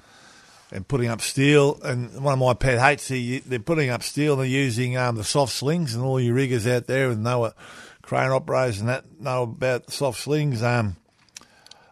and 0.70 0.86
putting 0.86 1.08
up 1.08 1.20
steel. 1.20 1.78
And 1.82 2.22
one 2.22 2.32
of 2.32 2.38
my 2.38 2.54
pet 2.54 2.78
hates, 2.80 3.08
they- 3.08 3.38
they're 3.46 3.58
putting 3.58 3.90
up 3.90 4.02
steel. 4.02 4.32
And 4.34 4.40
they're 4.42 4.46
using 4.48 4.96
um, 4.96 5.16
the 5.16 5.24
soft 5.24 5.52
slings, 5.52 5.94
and 5.94 6.04
all 6.04 6.20
you 6.20 6.34
riggers 6.34 6.66
out 6.66 6.86
there 6.86 7.10
and 7.10 7.22
know 7.22 7.52
crane 8.02 8.30
operators 8.30 8.80
and 8.80 8.88
that 8.88 9.04
know 9.20 9.44
about 9.44 9.90
soft 9.90 10.20
slings. 10.20 10.62
Um, 10.62 10.96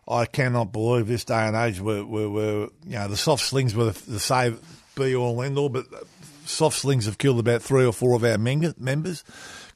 I 0.08 0.26
cannot 0.26 0.72
believe 0.72 1.06
this 1.06 1.24
day 1.24 1.46
and 1.46 1.54
age 1.54 1.80
where, 1.80 2.04
where, 2.04 2.28
where 2.28 2.54
you 2.84 2.98
know 2.98 3.06
the 3.06 3.16
soft 3.16 3.44
slings 3.44 3.76
were 3.76 3.92
the, 3.92 4.10
the 4.10 4.18
save 4.20 4.58
be 4.96 5.14
all 5.14 5.40
end 5.40 5.56
all, 5.56 5.68
but 5.68 5.86
soft 6.44 6.76
slings 6.76 7.06
have 7.06 7.16
killed 7.16 7.38
about 7.38 7.62
three 7.62 7.84
or 7.86 7.92
four 7.92 8.16
of 8.16 8.24
our 8.24 8.36
members 8.36 9.22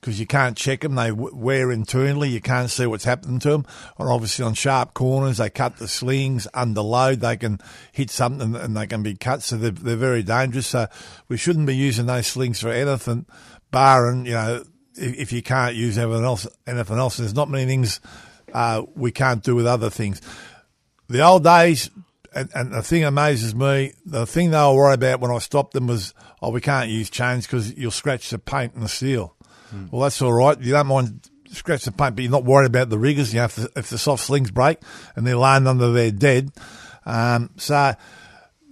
because 0.05 0.21
you 0.21 0.27
can't 0.27 0.55
check 0.55 0.83
them. 0.83 0.97
They 0.97 1.11
wear 1.13 1.73
internally. 1.73 2.29
You 2.29 2.43
can't 2.43 2.69
see 2.69 2.85
what's 2.85 3.05
happening 3.05 3.39
to 3.39 3.49
them. 3.49 3.65
And 3.99 4.07
obviously 4.07 4.45
on 4.45 4.53
sharp 4.53 4.93
corners, 4.93 5.39
they 5.39 5.49
cut 5.49 5.79
the 5.79 5.89
slings 5.89 6.47
under 6.53 6.83
load. 6.83 7.21
They 7.21 7.39
can 7.39 7.59
hit 7.91 8.11
something 8.11 8.55
and 8.55 8.77
they 8.77 8.87
can 8.87 9.03
be 9.03 9.15
cut. 9.15 9.41
So 9.41 9.57
they're, 9.57 9.71
they're 9.71 9.97
very 9.97 10.23
dangerous. 10.23 10.67
So 10.67 10.89
we 11.29 11.39
shouldn't 11.39 11.67
be 11.67 11.75
using 11.75 12.05
those 12.05 12.27
slings 12.27 12.61
for 12.61 12.69
anything, 12.69 13.25
barring, 13.71 14.27
you 14.27 14.35
know, 14.35 14.65
if, 14.95 15.17
if 15.17 15.33
you 15.33 15.41
can't 15.41 15.75
use 15.75 15.97
anything 15.97 16.23
else, 16.23 16.47
anything 16.67 16.99
else. 16.99 17.17
There's 17.17 17.35
not 17.35 17.49
many 17.49 17.65
things 17.65 18.03
uh, 18.53 18.83
we 18.95 19.11
can't 19.11 19.43
do 19.43 19.55
with 19.55 19.67
other 19.67 19.89
things. 19.89 20.21
The 21.09 21.23
old 21.23 21.45
days, 21.45 21.89
and, 22.35 22.51
and 22.55 22.73
the 22.75 22.83
thing 22.83 23.05
amazes 23.05 23.55
me, 23.55 23.95
the 24.05 24.27
thing 24.27 24.51
they 24.51 24.59
were 24.59 24.75
worried 24.75 25.03
about 25.03 25.21
when 25.21 25.31
I 25.31 25.39
stopped 25.39 25.73
them 25.73 25.87
was, 25.87 26.13
oh, 26.43 26.51
we 26.51 26.61
can't 26.61 26.91
use 26.91 27.09
chains 27.09 27.47
because 27.47 27.75
you'll 27.75 27.91
scratch 27.91 28.29
the 28.29 28.39
paint 28.39 28.75
and 28.75 28.83
the 28.83 28.89
steel. 28.89 29.35
Well, 29.91 30.03
that's 30.03 30.21
all 30.23 30.33
right. 30.33 30.59
You 30.61 30.73
don't 30.73 30.87
mind 30.87 31.29
scratch 31.51 31.85
the 31.85 31.93
paint, 31.93 32.17
but 32.17 32.23
you're 32.23 32.31
not 32.31 32.45
worried 32.45 32.67
about 32.67 32.91
the 32.91 32.99
riggers. 32.99 33.33
You 33.33 33.41
know, 33.41 33.45
if 33.45 33.57
the, 33.57 33.73
if 33.77 33.91
the 33.91 33.99
soft 33.99 34.25
slings 34.25 34.51
break 34.51 34.79
and 35.17 35.27
they're 35.27 35.37
laying 35.37 35.67
under 35.67 35.93
their 35.93 36.11
dead. 36.11 36.51
Um, 37.07 37.51
so 37.57 37.95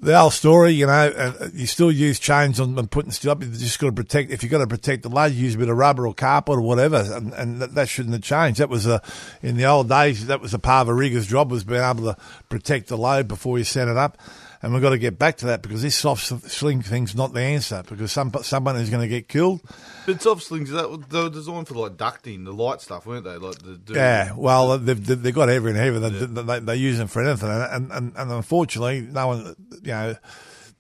the 0.03 0.19
old 0.19 0.33
story, 0.33 0.73
you 0.73 0.87
know, 0.87 0.93
uh, 0.93 1.49
you 1.55 1.67
still 1.67 1.93
use 1.93 2.19
chains 2.19 2.59
on 2.59 2.77
and 2.77 2.91
putting 2.91 3.13
steel 3.13 3.33
up. 3.33 3.43
You 3.43 3.51
just 3.51 3.79
got 3.79 3.87
to 3.87 3.93
protect. 3.93 4.33
If 4.33 4.43
you've 4.43 4.51
got 4.51 4.59
to 4.59 4.67
protect 4.67 5.05
the 5.05 5.09
load, 5.09 5.33
you 5.33 5.45
use 5.45 5.55
a 5.55 5.59
bit 5.59 5.69
of 5.69 5.77
rubber 5.77 6.07
or 6.07 6.13
carpet 6.13 6.57
or 6.57 6.61
whatever, 6.61 6.97
and, 6.97 7.33
and 7.35 7.63
that, 7.63 7.75
that 7.77 7.89
shouldn't 7.89 8.15
have 8.15 8.23
changed. 8.23 8.59
That 8.59 8.69
was 8.69 8.87
a 8.87 9.01
in 9.43 9.57
the 9.57 9.67
old 9.67 9.89
days. 9.89 10.27
That 10.27 10.41
was 10.41 10.55
a 10.55 10.59
part 10.59 10.83
of 10.83 10.89
a 10.89 10.95
rigger's 10.95 11.29
job 11.29 11.53
was 11.53 11.63
being 11.63 11.83
able 11.83 12.13
to 12.13 12.17
protect 12.49 12.89
the 12.89 12.99
load 12.99 13.29
before 13.29 13.59
you 13.59 13.65
set 13.65 13.87
it 13.87 13.97
up. 13.97 14.19
And 14.63 14.73
we've 14.73 14.81
got 14.81 14.91
to 14.91 14.99
get 14.99 15.19
back 15.19 15.39
to 15.39 15.47
that 15.47 15.61
because 15.61 15.83
this 15.83 15.97
soft 15.97 16.25
sling 16.25 16.83
thing's 16.83 17.17
not 17.17 17.33
the 17.33 17.41
answer 17.41 17.83
because 17.89 18.13
some 18.13 18.33
someone 18.43 18.77
is 18.77 18.91
going 18.91 19.03
to 19.03 19.09
get 19.09 19.27
killed. 19.27 19.61
But 20.07 20.23
soft 20.23 20.45
slings, 20.45 20.71
that, 20.71 21.05
they 21.11 21.21
were 21.21 21.31
designed 21.31 21.67
for 21.67 21.75
like 21.75 21.97
ducting, 21.97 22.45
the 22.45 22.53
light 22.53 22.81
stuff, 22.81 23.05
weren't 23.05 23.25
they? 23.25 23.37
Like 23.39 23.59
the, 23.59 23.81
the 23.85 23.95
Yeah, 23.95 24.35
well, 24.37 24.79
they've, 24.79 25.05
they've 25.05 25.21
they've 25.21 25.35
got 25.35 25.49
every 25.49 25.73
and 25.73 25.81
every. 25.81 25.99
They, 25.99 26.43
they, 26.43 26.61
they 26.61 26.77
use 26.77 26.99
them 26.99 27.09
for 27.09 27.23
anything, 27.25 27.49
and, 27.51 27.91
and, 27.91 28.13
and 28.17 28.33
unfortunately, 28.33 29.01
no 29.01 29.27
one, 29.27 29.57
you 29.83 29.91
know, 29.91 30.15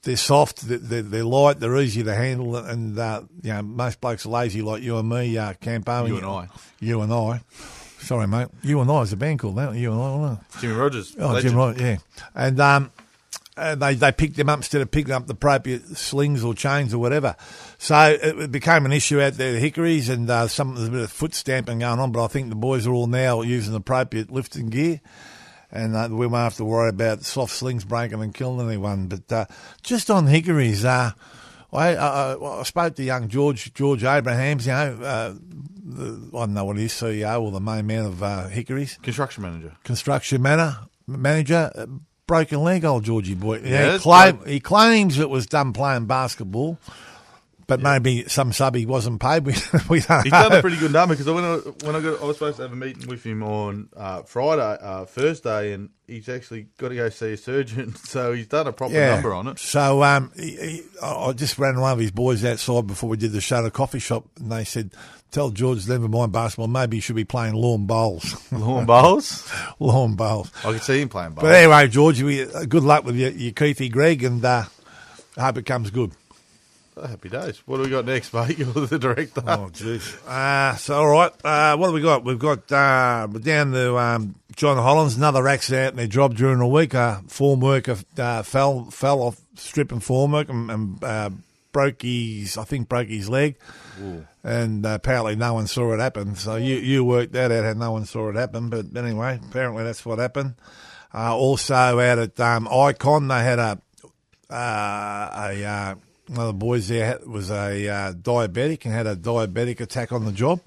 they're 0.03 0.16
soft, 0.16 0.61
they're, 0.68 1.03
they're 1.03 1.25
light, 1.25 1.59
they're 1.59 1.77
easy 1.79 2.05
to 2.05 2.14
handle, 2.14 2.57
and 2.57 2.97
uh, 2.97 3.23
you 3.42 3.53
know, 3.53 3.62
most 3.62 4.01
blokes 4.01 4.27
are 4.27 4.31
lazy 4.31 4.62
like 4.62 4.83
you 4.83 4.97
and 4.97 5.09
me, 5.09 5.37
uh, 5.37 5.55
Campo. 5.55 6.07
You 6.07 6.18
and 6.18 6.27
I. 6.27 6.49
You 6.79 7.01
and 7.01 7.12
I. 7.12 7.40
Sorry, 7.99 8.27
mate. 8.27 8.49
You 8.62 8.81
and 8.81 8.90
I 8.90 9.03
is 9.03 9.12
a 9.12 9.16
band 9.16 9.38
called 9.38 9.57
that. 9.57 9.75
You 9.75 9.92
and 9.92 10.27
I. 10.27 10.38
Jimmy 10.61 10.75
Rogers. 10.75 11.14
Oh, 11.18 11.29
legend. 11.29 11.51
Jim 11.51 11.57
Wright, 11.57 11.81
yeah. 11.81 11.97
And 12.35 12.61
um, 12.61 12.90
and 13.56 13.82
they 13.82 13.94
they 13.94 14.12
picked 14.12 14.36
them 14.36 14.48
up 14.48 14.58
instead 14.58 14.80
of 14.80 14.90
picking 14.90 15.12
up 15.12 15.26
the 15.26 15.34
appropriate 15.34 15.84
slings 15.96 16.42
or 16.42 16.54
chains 16.54 16.94
or 16.94 16.98
whatever. 16.98 17.36
So 17.78 18.16
it, 18.20 18.50
became 18.50 18.86
an 18.86 18.92
issue 18.92 19.20
out 19.20 19.34
there, 19.34 19.52
the 19.52 19.58
Hickories, 19.58 20.08
and 20.08 20.28
uh, 20.28 20.48
some 20.48 20.74
there's 20.74 20.88
a 20.88 20.90
bit 20.90 21.02
of 21.02 21.12
foot 21.12 21.34
stamping 21.34 21.80
going 21.80 21.98
on. 21.98 22.12
But 22.12 22.24
I 22.24 22.28
think 22.28 22.48
the 22.48 22.56
boys 22.56 22.86
are 22.86 22.92
all 22.92 23.06
now 23.06 23.42
using 23.42 23.74
appropriate 23.74 24.30
lifting 24.30 24.68
gear. 24.68 25.00
And 25.74 25.96
uh, 25.96 26.08
we 26.10 26.26
won't 26.26 26.34
have 26.34 26.56
to 26.56 26.66
worry 26.66 26.90
about 26.90 27.22
soft 27.22 27.54
slings 27.54 27.84
breaking 27.84 28.22
and 28.22 28.34
killing 28.34 28.66
anyone. 28.66 29.06
But 29.06 29.32
uh, 29.32 29.46
just 29.82 30.10
on 30.10 30.26
hickories, 30.26 30.84
uh, 30.84 31.12
I, 31.72 31.94
uh, 31.94 32.58
I 32.60 32.62
spoke 32.64 32.94
to 32.96 33.02
young 33.02 33.28
George 33.28 33.72
George 33.72 34.04
Abrahams. 34.04 34.66
You 34.66 34.72
know, 34.72 34.98
uh, 35.02 35.34
the, 35.82 36.30
I 36.34 36.40
don't 36.40 36.54
know 36.54 36.66
what 36.66 36.76
he 36.76 36.84
is, 36.84 36.92
CEO 36.92 37.40
or 37.40 37.50
the 37.50 37.60
main 37.60 37.86
man 37.86 38.04
of 38.04 38.22
uh, 38.22 38.48
hickories 38.48 38.98
Construction 39.02 39.42
manager. 39.42 39.74
construction 39.82 40.42
manor, 40.42 40.78
manager, 41.06 41.70
uh, 41.74 41.86
broken 42.26 42.62
leg, 42.62 42.85
old 42.85 43.04
Georgie 43.04 43.35
boy. 43.35 43.61
Yeah, 43.64 43.94
he, 43.94 43.98
claim, 43.98 44.44
he 44.46 44.61
claims 44.61 45.18
it 45.18 45.30
was 45.30 45.46
done 45.46 45.72
playing 45.72 46.06
basketball, 46.06 46.78
but 47.66 47.80
maybe 47.80 48.24
some 48.28 48.52
sub 48.52 48.74
he 48.74 48.87
wasn't 48.87 49.20
paid. 49.20 49.44
We, 49.44 49.52
we 49.88 50.00
don't 50.00 50.22
He's 50.22 50.32
know. 50.32 50.48
done 50.48 50.58
a 50.58 50.61
pretty 50.61 50.76
good 50.78 50.92
number 50.92 51.14
because 51.14 51.32
when 51.32 51.44
I, 51.44 51.56
when 51.85 51.96
I 51.96 52.00
got, 52.00 52.22
I 52.22 52.24
was 52.24 52.37
supposed 52.37 52.56
to 52.56 52.62
have 52.62 52.72
a 52.72 52.76
meeting 52.76 53.08
with 53.08 53.24
him 53.24 53.42
on 53.42 53.88
uh, 53.96 54.22
Friday, 54.22 54.61
uh, 54.80 55.04
Thursday, 55.04 55.72
and 55.72 55.90
he's 56.06 56.28
actually 56.28 56.68
got 56.78 56.88
to 56.88 56.94
go 56.96 57.08
see 57.08 57.32
a 57.32 57.37
surgeon. 57.37 57.94
So 58.04 58.32
he's 58.32 58.46
done 58.46 58.66
a 58.66 58.72
proper 58.72 58.92
number 58.94 59.32
on 59.32 59.48
it. 59.48 59.58
So 59.58 60.02
um, 60.02 60.32
he, 60.37 60.50
he, 60.56 60.82
I 61.02 61.14
I 61.28 61.32
just 61.32 61.58
ran 61.58 61.80
one 61.80 61.92
of 61.92 61.98
his 61.98 62.11
boys 62.11 62.44
outside 62.44 62.87
before 62.87 63.08
we 63.08 63.16
did 63.16 63.32
the 63.32 63.40
show 63.40 63.58
at 63.58 63.64
a 63.64 63.70
coffee 63.70 63.98
shop, 64.00 64.26
and 64.38 64.52
they 64.52 64.64
said, 64.64 64.92
"Tell 65.33 65.51
George 65.51 65.88
never 65.88 66.09
mind 66.09 66.31
basketball. 66.31 66.68
Maybe 66.68 66.99
he 66.99 67.01
should 67.01 67.16
be 67.16 67.25
playing 67.25 67.55
lawn 67.55 67.87
bowls, 67.87 68.37
Lawn 68.53 68.87
bowls. 68.87 69.51
lawn 69.81 70.14
bowls." 70.14 70.51
I 70.64 70.73
could 70.73 70.83
see 70.83 71.01
him 71.01 71.09
playing 71.09 71.33
bowls. 71.33 71.42
But 71.42 71.55
anyway, 71.57 71.88
George, 71.88 72.23
we, 72.23 72.42
uh, 72.42 72.64
good 72.66 72.85
luck 72.85 73.05
with 73.05 73.16
your, 73.16 73.31
your 73.31 73.53
Keithy 73.53 73.90
Greg, 73.90 74.23
and 74.23 74.45
uh, 74.45 74.64
I 75.37 75.42
hope 75.42 75.59
it 75.59 75.66
comes 75.66 75.90
good. 75.90 76.12
Oh, 76.95 77.07
happy 77.07 77.31
days. 77.31 77.62
What 77.64 77.79
do 77.79 77.85
we 77.85 77.88
got 77.88 78.05
next, 78.05 78.35
mate? 78.35 78.59
You're 78.59 78.87
the 78.87 78.99
director. 78.99 79.42
Oh, 79.47 79.71
jeez. 79.73 80.14
Uh, 80.27 80.77
so, 80.77 80.95
all 80.95 81.09
right. 81.09 81.33
Uh, 81.42 81.75
what 81.77 81.87
have 81.87 81.95
we 81.95 82.03
got? 82.03 82.23
We've 82.23 82.38
got 82.38 82.71
uh, 82.71 83.27
we're 83.33 83.40
down 83.40 83.73
to 83.73 83.97
um, 83.97 84.35
John 84.57 84.77
Holland, 84.77 85.16
another 85.16 85.49
accident 85.49 85.92
in 85.92 85.97
their 85.97 86.07
job 86.07 86.37
during 86.37 86.59
the 86.59 86.66
week. 86.66 86.92
A 86.92 87.23
form 87.29 87.61
worker 87.61 87.97
uh, 88.18 88.42
fell 88.42 88.85
fell 88.90 89.23
off 89.23 89.40
strip 89.57 89.90
and 89.90 90.05
form 90.05 90.33
work 90.33 90.51
and, 90.51 90.71
and 90.71 91.05
uh, 91.05 91.31
broke 91.72 92.02
his, 92.02 92.56
I 92.56 92.64
think, 92.64 92.88
broke 92.88 93.08
his 93.08 93.28
leg. 93.28 93.56
And 94.44 94.85
uh, 94.85 94.90
apparently 94.90 95.37
no 95.37 95.54
one 95.54 95.66
saw 95.66 95.92
it 95.92 96.00
happen. 96.00 96.37
So 96.37 96.56
you, 96.56 96.76
you 96.76 97.04
worked 97.04 97.32
that 97.32 97.50
out 97.50 97.64
how 97.64 97.72
no 97.72 97.92
one 97.92 98.04
saw 98.06 98.28
it 98.30 98.37
happen. 98.37 98.68
But 98.68 98.96
anyway, 98.96 99.40
apparently 99.48 99.85
that's 99.85 100.04
what 100.04 100.18
happened. 100.18 100.54
Uh, 101.14 101.37
also 101.37 101.74
out 101.74 102.18
at 102.18 102.40
um, 102.40 102.68
Icon, 102.68 103.28
they 103.28 103.42
had 103.42 103.58
a 103.58 103.80
uh, 104.50 104.54
a 104.54 105.64
uh, 105.64 105.94
one 106.28 106.40
of 106.40 106.46
the 106.46 106.52
boys 106.52 106.88
there 106.88 107.18
was 107.26 107.50
a 107.50 107.88
uh, 107.88 108.12
diabetic 108.12 108.85
and 108.85 108.94
had 108.94 109.06
a 109.06 109.16
diabetic 109.16 109.80
attack 109.80 110.12
on 110.12 110.24
the 110.24 110.32
job. 110.32 110.61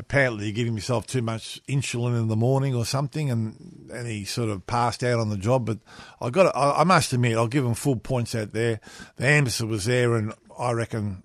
Apparently, 0.00 0.50
gave 0.50 0.66
himself 0.66 1.06
too 1.06 1.20
much 1.20 1.60
insulin 1.68 2.18
in 2.18 2.28
the 2.28 2.34
morning 2.34 2.74
or 2.74 2.86
something, 2.86 3.30
and 3.30 3.88
and 3.92 4.06
he 4.08 4.24
sort 4.24 4.48
of 4.48 4.66
passed 4.66 5.04
out 5.04 5.20
on 5.20 5.28
the 5.28 5.36
job. 5.36 5.66
But 5.66 5.78
I 6.22 6.30
got, 6.30 6.56
I, 6.56 6.80
I 6.80 6.84
must 6.84 7.12
admit, 7.12 7.36
I'll 7.36 7.46
give 7.46 7.66
him 7.66 7.74
full 7.74 7.96
points 7.96 8.34
out 8.34 8.52
there. 8.52 8.80
The 9.16 9.26
ambassador 9.26 9.68
was 9.68 9.84
there, 9.84 10.16
and 10.16 10.32
I 10.58 10.72
reckon 10.72 11.22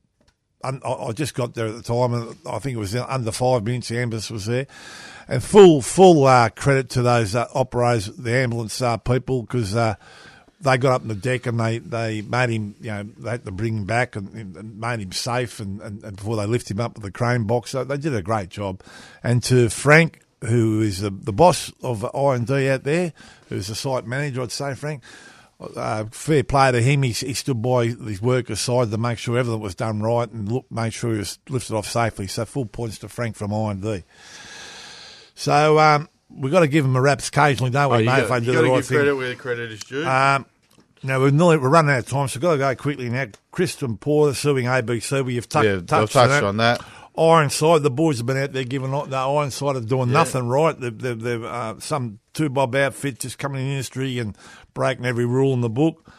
I 0.61 0.77
I 0.83 1.11
just 1.13 1.35
got 1.35 1.53
there 1.53 1.67
at 1.67 1.75
the 1.75 1.83
time, 1.83 2.13
and 2.13 2.35
I 2.45 2.59
think 2.59 2.75
it 2.75 2.79
was 2.79 2.95
under 2.95 3.31
five 3.31 3.63
minutes. 3.63 3.87
The 3.87 3.99
ambulance 3.99 4.29
was 4.29 4.45
there, 4.45 4.67
and 5.27 5.43
full 5.43 5.81
full 5.81 6.25
uh, 6.25 6.49
credit 6.49 6.89
to 6.91 7.01
those 7.01 7.33
uh, 7.33 7.47
operators, 7.53 8.07
the 8.07 8.33
ambulance 8.33 8.81
uh, 8.81 8.97
people, 8.97 9.43
because 9.43 9.75
uh, 9.75 9.95
they 10.61 10.77
got 10.77 10.93
up 10.93 11.01
on 11.01 11.07
the 11.07 11.15
deck 11.15 11.45
and 11.45 11.59
they, 11.59 11.79
they 11.79 12.21
made 12.21 12.49
him, 12.49 12.75
you 12.79 12.91
know, 12.91 13.03
they 13.03 13.31
had 13.31 13.45
to 13.45 13.51
bring 13.51 13.77
him 13.77 13.85
back 13.85 14.15
and, 14.15 14.33
and 14.33 14.79
made 14.79 14.99
him 14.99 15.11
safe, 15.11 15.59
and, 15.59 15.81
and, 15.81 16.03
and 16.03 16.15
before 16.17 16.37
they 16.37 16.45
lift 16.45 16.71
him 16.71 16.79
up 16.79 16.95
with 16.95 17.03
the 17.03 17.11
crane 17.11 17.43
box, 17.43 17.71
so 17.71 17.83
they 17.83 17.97
did 17.97 18.15
a 18.15 18.21
great 18.21 18.49
job. 18.49 18.81
And 19.23 19.43
to 19.43 19.69
Frank, 19.69 20.21
who 20.41 20.81
is 20.81 21.01
the, 21.01 21.09
the 21.09 21.33
boss 21.33 21.71
of 21.81 22.05
R&D 22.15 22.69
out 22.69 22.83
there, 22.83 23.13
who's 23.49 23.67
the 23.67 23.75
site 23.75 24.05
manager, 24.05 24.41
I'd 24.41 24.51
say, 24.51 24.73
Frank 24.75 25.03
uh, 25.59 26.05
fair 26.11 26.43
play 26.43 26.71
to 26.71 26.81
him. 26.81 27.03
He, 27.03 27.11
he 27.11 27.33
stood 27.33 27.61
by 27.61 27.87
his 27.87 28.21
workers' 28.21 28.59
side 28.59 28.91
to 28.91 28.97
make 28.97 29.17
sure 29.17 29.37
everything 29.37 29.61
was 29.61 29.75
done 29.75 30.01
right 30.01 30.29
and 30.29 30.51
look, 30.51 30.69
made 30.71 30.93
sure 30.93 31.13
he 31.13 31.19
was 31.19 31.39
lifted 31.49 31.75
off 31.75 31.87
safely. 31.87 32.27
So 32.27 32.45
full 32.45 32.65
points 32.65 32.99
to 32.99 33.09
Frank 33.09 33.35
from 33.35 33.53
R&D. 33.53 34.03
So 35.35 35.79
um, 35.79 36.09
we've 36.29 36.51
got 36.51 36.61
to 36.61 36.67
give 36.67 36.85
him 36.85 36.95
a 36.95 37.01
raps 37.01 37.27
occasionally, 37.29 37.71
don't 37.71 37.89
we, 37.91 37.97
Oh, 37.97 37.99
mate? 37.99 38.05
got, 38.05 38.19
if 38.23 38.29
they 38.29 38.39
do 38.41 38.45
got 38.45 38.61
the 38.61 38.61
to 38.67 38.69
right 38.69 38.75
give 38.77 38.85
thing. 38.87 38.97
credit 38.97 39.15
where 39.15 39.35
credit 39.35 39.71
is 39.71 39.79
due. 39.81 40.05
Um, 40.05 40.45
now 41.03 41.19
we're, 41.19 41.29
nearly, 41.31 41.57
we're 41.57 41.69
running 41.69 41.91
out 41.91 41.99
of 41.99 42.07
time, 42.07 42.27
so 42.27 42.37
we've 42.37 42.41
got 42.41 42.53
to 42.53 42.57
go 42.57 42.75
quickly 42.75 43.09
now. 43.09 43.27
Christian 43.51 43.97
Porter 43.97 44.33
suing 44.33 44.65
ABC. 44.65 45.23
We've 45.23 45.47
touched, 45.47 45.65
yeah, 45.65 45.79
touched, 45.81 46.13
touched 46.13 46.43
on 46.43 46.43
on 46.43 46.57
that. 46.57 46.79
that. 46.79 46.87
Ironside, 47.17 47.81
the 47.83 47.91
boys 47.91 48.17
have 48.17 48.25
been 48.25 48.35
out 48.37 48.51
there 48.51 48.65
giving 48.65 48.91
the 48.91 49.15
Ironside 49.15 49.77
are 49.77 49.81
doing 49.81 50.11
nothing 50.11 50.47
right. 50.47 50.77
They've, 50.77 50.97
they've, 50.97 51.19
they've 51.19 51.43
uh, 51.43 51.79
some 51.79 52.19
two 52.33 52.49
bob 52.49 52.75
outfit 52.75 53.19
just 53.19 53.37
coming 53.37 53.61
in 53.61 53.67
the 53.67 53.71
industry 53.73 54.19
and 54.19 54.37
breaking 54.73 55.05
every 55.05 55.25
rule 55.25 55.53
in 55.53 55.61
the 55.61 55.69
book. 55.69 56.11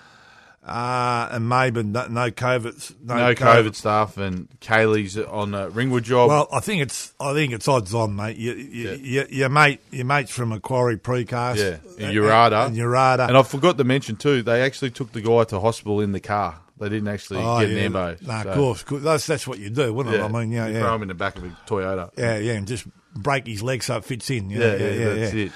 Uh, 0.66 1.28
and 1.30 1.48
maybe 1.48 1.80
no, 1.84 2.08
no 2.08 2.28
COVID, 2.32 2.94
no, 3.04 3.14
No 3.16 3.34
COVID 3.36 3.76
stuff, 3.76 4.18
and 4.18 4.48
Kaylee's 4.60 5.16
on 5.16 5.54
a 5.54 5.70
Ringwood 5.70 6.02
job. 6.02 6.28
Well, 6.28 6.48
I 6.52 6.58
think 6.58 6.82
it's 6.82 7.12
I 7.20 7.34
think 7.34 7.52
it's 7.52 7.68
odds 7.68 7.94
on, 7.94 8.16
mate. 8.16 8.36
You, 8.36 8.52
you, 8.54 8.90
Yeah. 8.90 8.96
you, 9.22 9.26
your 9.30 9.48
mate, 9.48 9.80
your 9.92 10.06
mates 10.06 10.32
from 10.32 10.48
Macquarie 10.48 10.96
Precast, 10.96 11.56
yeah, 11.58 12.04
and 12.04 12.16
Urada. 12.16 12.66
and 12.66 12.76
Urada. 12.76 13.28
And 13.28 13.36
I 13.38 13.44
forgot 13.44 13.78
to 13.78 13.84
mention 13.84 14.16
too, 14.16 14.42
they 14.42 14.60
actually 14.62 14.90
took 14.90 15.12
the 15.12 15.20
guy 15.20 15.44
to 15.44 15.60
hospital 15.60 16.00
in 16.00 16.10
the 16.10 16.18
car. 16.20 16.58
They 16.80 16.88
didn't 16.88 17.08
actually 17.08 17.40
Oh, 17.44 17.60
get 17.60 17.70
yeah. 17.70 17.76
an 17.78 17.84
ambo. 17.84 18.16
No, 18.22 18.42
so, 18.42 18.48
of 18.50 18.84
course, 18.86 19.02
that's 19.04 19.26
that's 19.28 19.46
what 19.46 19.60
you 19.60 19.70
do, 19.70 19.94
wouldn't 19.94 20.16
it? 20.16 20.20
I 20.20 20.26
mean, 20.26 20.50
yeah, 20.50 20.66
you 20.66 20.74
yeah. 20.74 20.80
throw 20.80 20.96
him 20.96 21.02
in 21.02 21.08
the 21.08 21.14
back 21.14 21.36
of 21.38 21.44
a 21.44 21.56
Toyota. 21.68 22.10
Yeah, 22.18 22.38
yeah, 22.38 22.54
and 22.54 22.66
just 22.66 22.86
break 23.14 23.46
his 23.46 23.62
leg 23.62 23.84
so 23.84 23.98
it 23.98 24.04
fits 24.04 24.28
in. 24.30 24.50
you 24.50 24.58
know, 24.58 24.74
Yeah, 24.76 24.88
yeah, 24.90 25.14
that's 25.14 25.32
yeah. 25.34 25.44
it. 25.44 25.52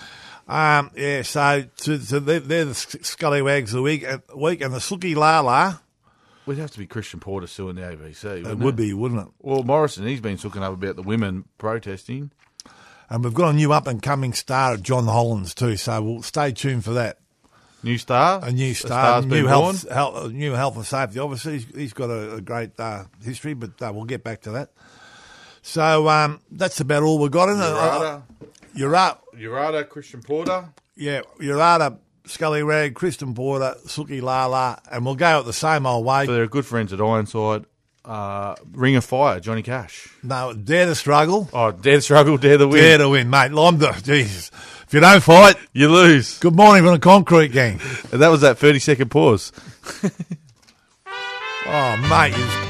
Um, 0.51 0.91
yeah, 0.97 1.23
so, 1.23 1.65
to, 1.77 1.99
to 1.99 2.19
they're, 2.19 2.41
they're 2.41 2.65
the 2.65 2.75
scallywags 2.75 3.71
of 3.73 3.77
the 3.77 3.83
week, 3.83 4.05
uh, 4.05 4.19
week 4.35 4.61
and 4.63 4.75
the 4.75 4.79
Sookie 4.79 5.15
Lala. 5.15 5.81
Would 6.47 6.59
have 6.59 6.73
to 6.73 6.79
be 6.81 6.87
Christian 6.87 7.21
Porter 7.21 7.47
suing 7.47 7.77
the 7.77 7.83
ABC. 7.83 8.45
It 8.45 8.59
would 8.59 8.75
be, 8.75 8.93
wouldn't 8.93 9.29
it? 9.29 9.29
Well, 9.39 9.63
Morrison, 9.63 10.09
he's 10.09 10.21
been 10.21 10.39
talking 10.39 10.65
up 10.65 10.73
about 10.73 10.97
the 10.97 11.03
women 11.03 11.45
protesting. 11.59 12.33
And 13.09 13.23
we've 13.23 13.33
got 13.35 13.51
a 13.51 13.53
new 13.53 13.73
up 13.73 13.87
and 13.87 14.03
coming 14.03 14.33
star, 14.33 14.75
at 14.75 14.83
John 14.83 15.05
Holland, 15.05 15.55
too. 15.55 15.77
So 15.77 16.03
we'll 16.03 16.23
stay 16.23 16.51
tuned 16.51 16.85
for 16.85 16.95
that. 16.95 17.19
New 17.85 17.97
star, 17.97 18.41
A 18.43 18.51
new 18.51 18.75
star, 18.75 19.23
new 19.23 19.47
health, 19.47 19.89
health, 19.89 20.33
new 20.33 20.53
health 20.53 20.77
and 20.77 20.85
safety. 20.85 21.21
Obviously, 21.21 21.53
he's, 21.55 21.67
he's 21.75 21.93
got 21.93 22.11
a, 22.11 22.35
a 22.35 22.41
great 22.41 22.79
uh, 22.79 23.05
history, 23.23 23.55
but 23.55 23.81
uh, 23.81 23.93
we'll 23.95 24.05
get 24.05 24.25
back 24.25 24.41
to 24.43 24.51
that. 24.51 24.71
So 25.63 26.09
um, 26.09 26.41
that's 26.51 26.81
about 26.81 27.05
all 27.05 27.19
we've 27.21 27.31
got 27.31 27.49
in 27.49 27.59
it. 27.59 28.21
Urada, 28.77 29.19
You're 29.37 29.59
up. 29.59 29.89
Christian 29.91 30.23
Porter. 30.23 30.69
Yeah, 30.97 31.23
Urada, 31.41 31.99
Scully 32.27 32.63
Rag, 32.63 32.95
Christian 32.95 33.35
Porter, 33.35 33.75
Sookie 33.87 34.23
Lala, 34.23 34.81
and 34.91 35.05
we'll 35.05 35.15
go 35.17 35.41
at 35.41 35.47
the 35.47 35.53
same 35.53 35.87
old 35.87 36.05
way. 36.05 36.27
So 36.27 36.33
they're 36.33 36.47
good 36.47 36.67
friends 36.67 36.93
at 36.93 37.01
Ironside. 37.01 37.65
Uh, 38.05 38.55
Ring 38.73 38.97
of 38.97 39.05
Fire, 39.05 39.41
Johnny 39.41 39.63
Cash. 39.63 40.09
No, 40.23 40.55
dare 40.55 40.87
to 40.87 40.95
struggle, 40.95 41.49
Oh, 41.53 41.71
dare 41.71 41.97
to 41.97 42.03
struggle, 42.03 42.39
dare 42.39 42.57
to 42.59 42.67
win. 42.67 42.81
dare 42.83 42.99
to 42.99 43.09
win, 43.11 43.29
mate. 43.31 43.53
I'm 43.55 43.79
the 43.79 43.93
Jesus. 44.03 44.51
If 44.87 44.95
you 44.95 45.01
don't 45.01 45.23
fight, 45.23 45.57
You 45.75 45.89
lose. 45.91 46.39
good 46.39 46.57
morning 46.57 46.83
from 46.83 46.95
the 46.95 46.99
concrete 46.99 47.49
gang. 47.53 47.79
And 48.11 48.21
that 48.23 48.29
was 48.29 48.41
that 48.41 48.59
30 48.59 48.79
second 48.79 49.11
pause. 49.11 49.53
Oh, 51.73 51.97
mate. 52.09 52.70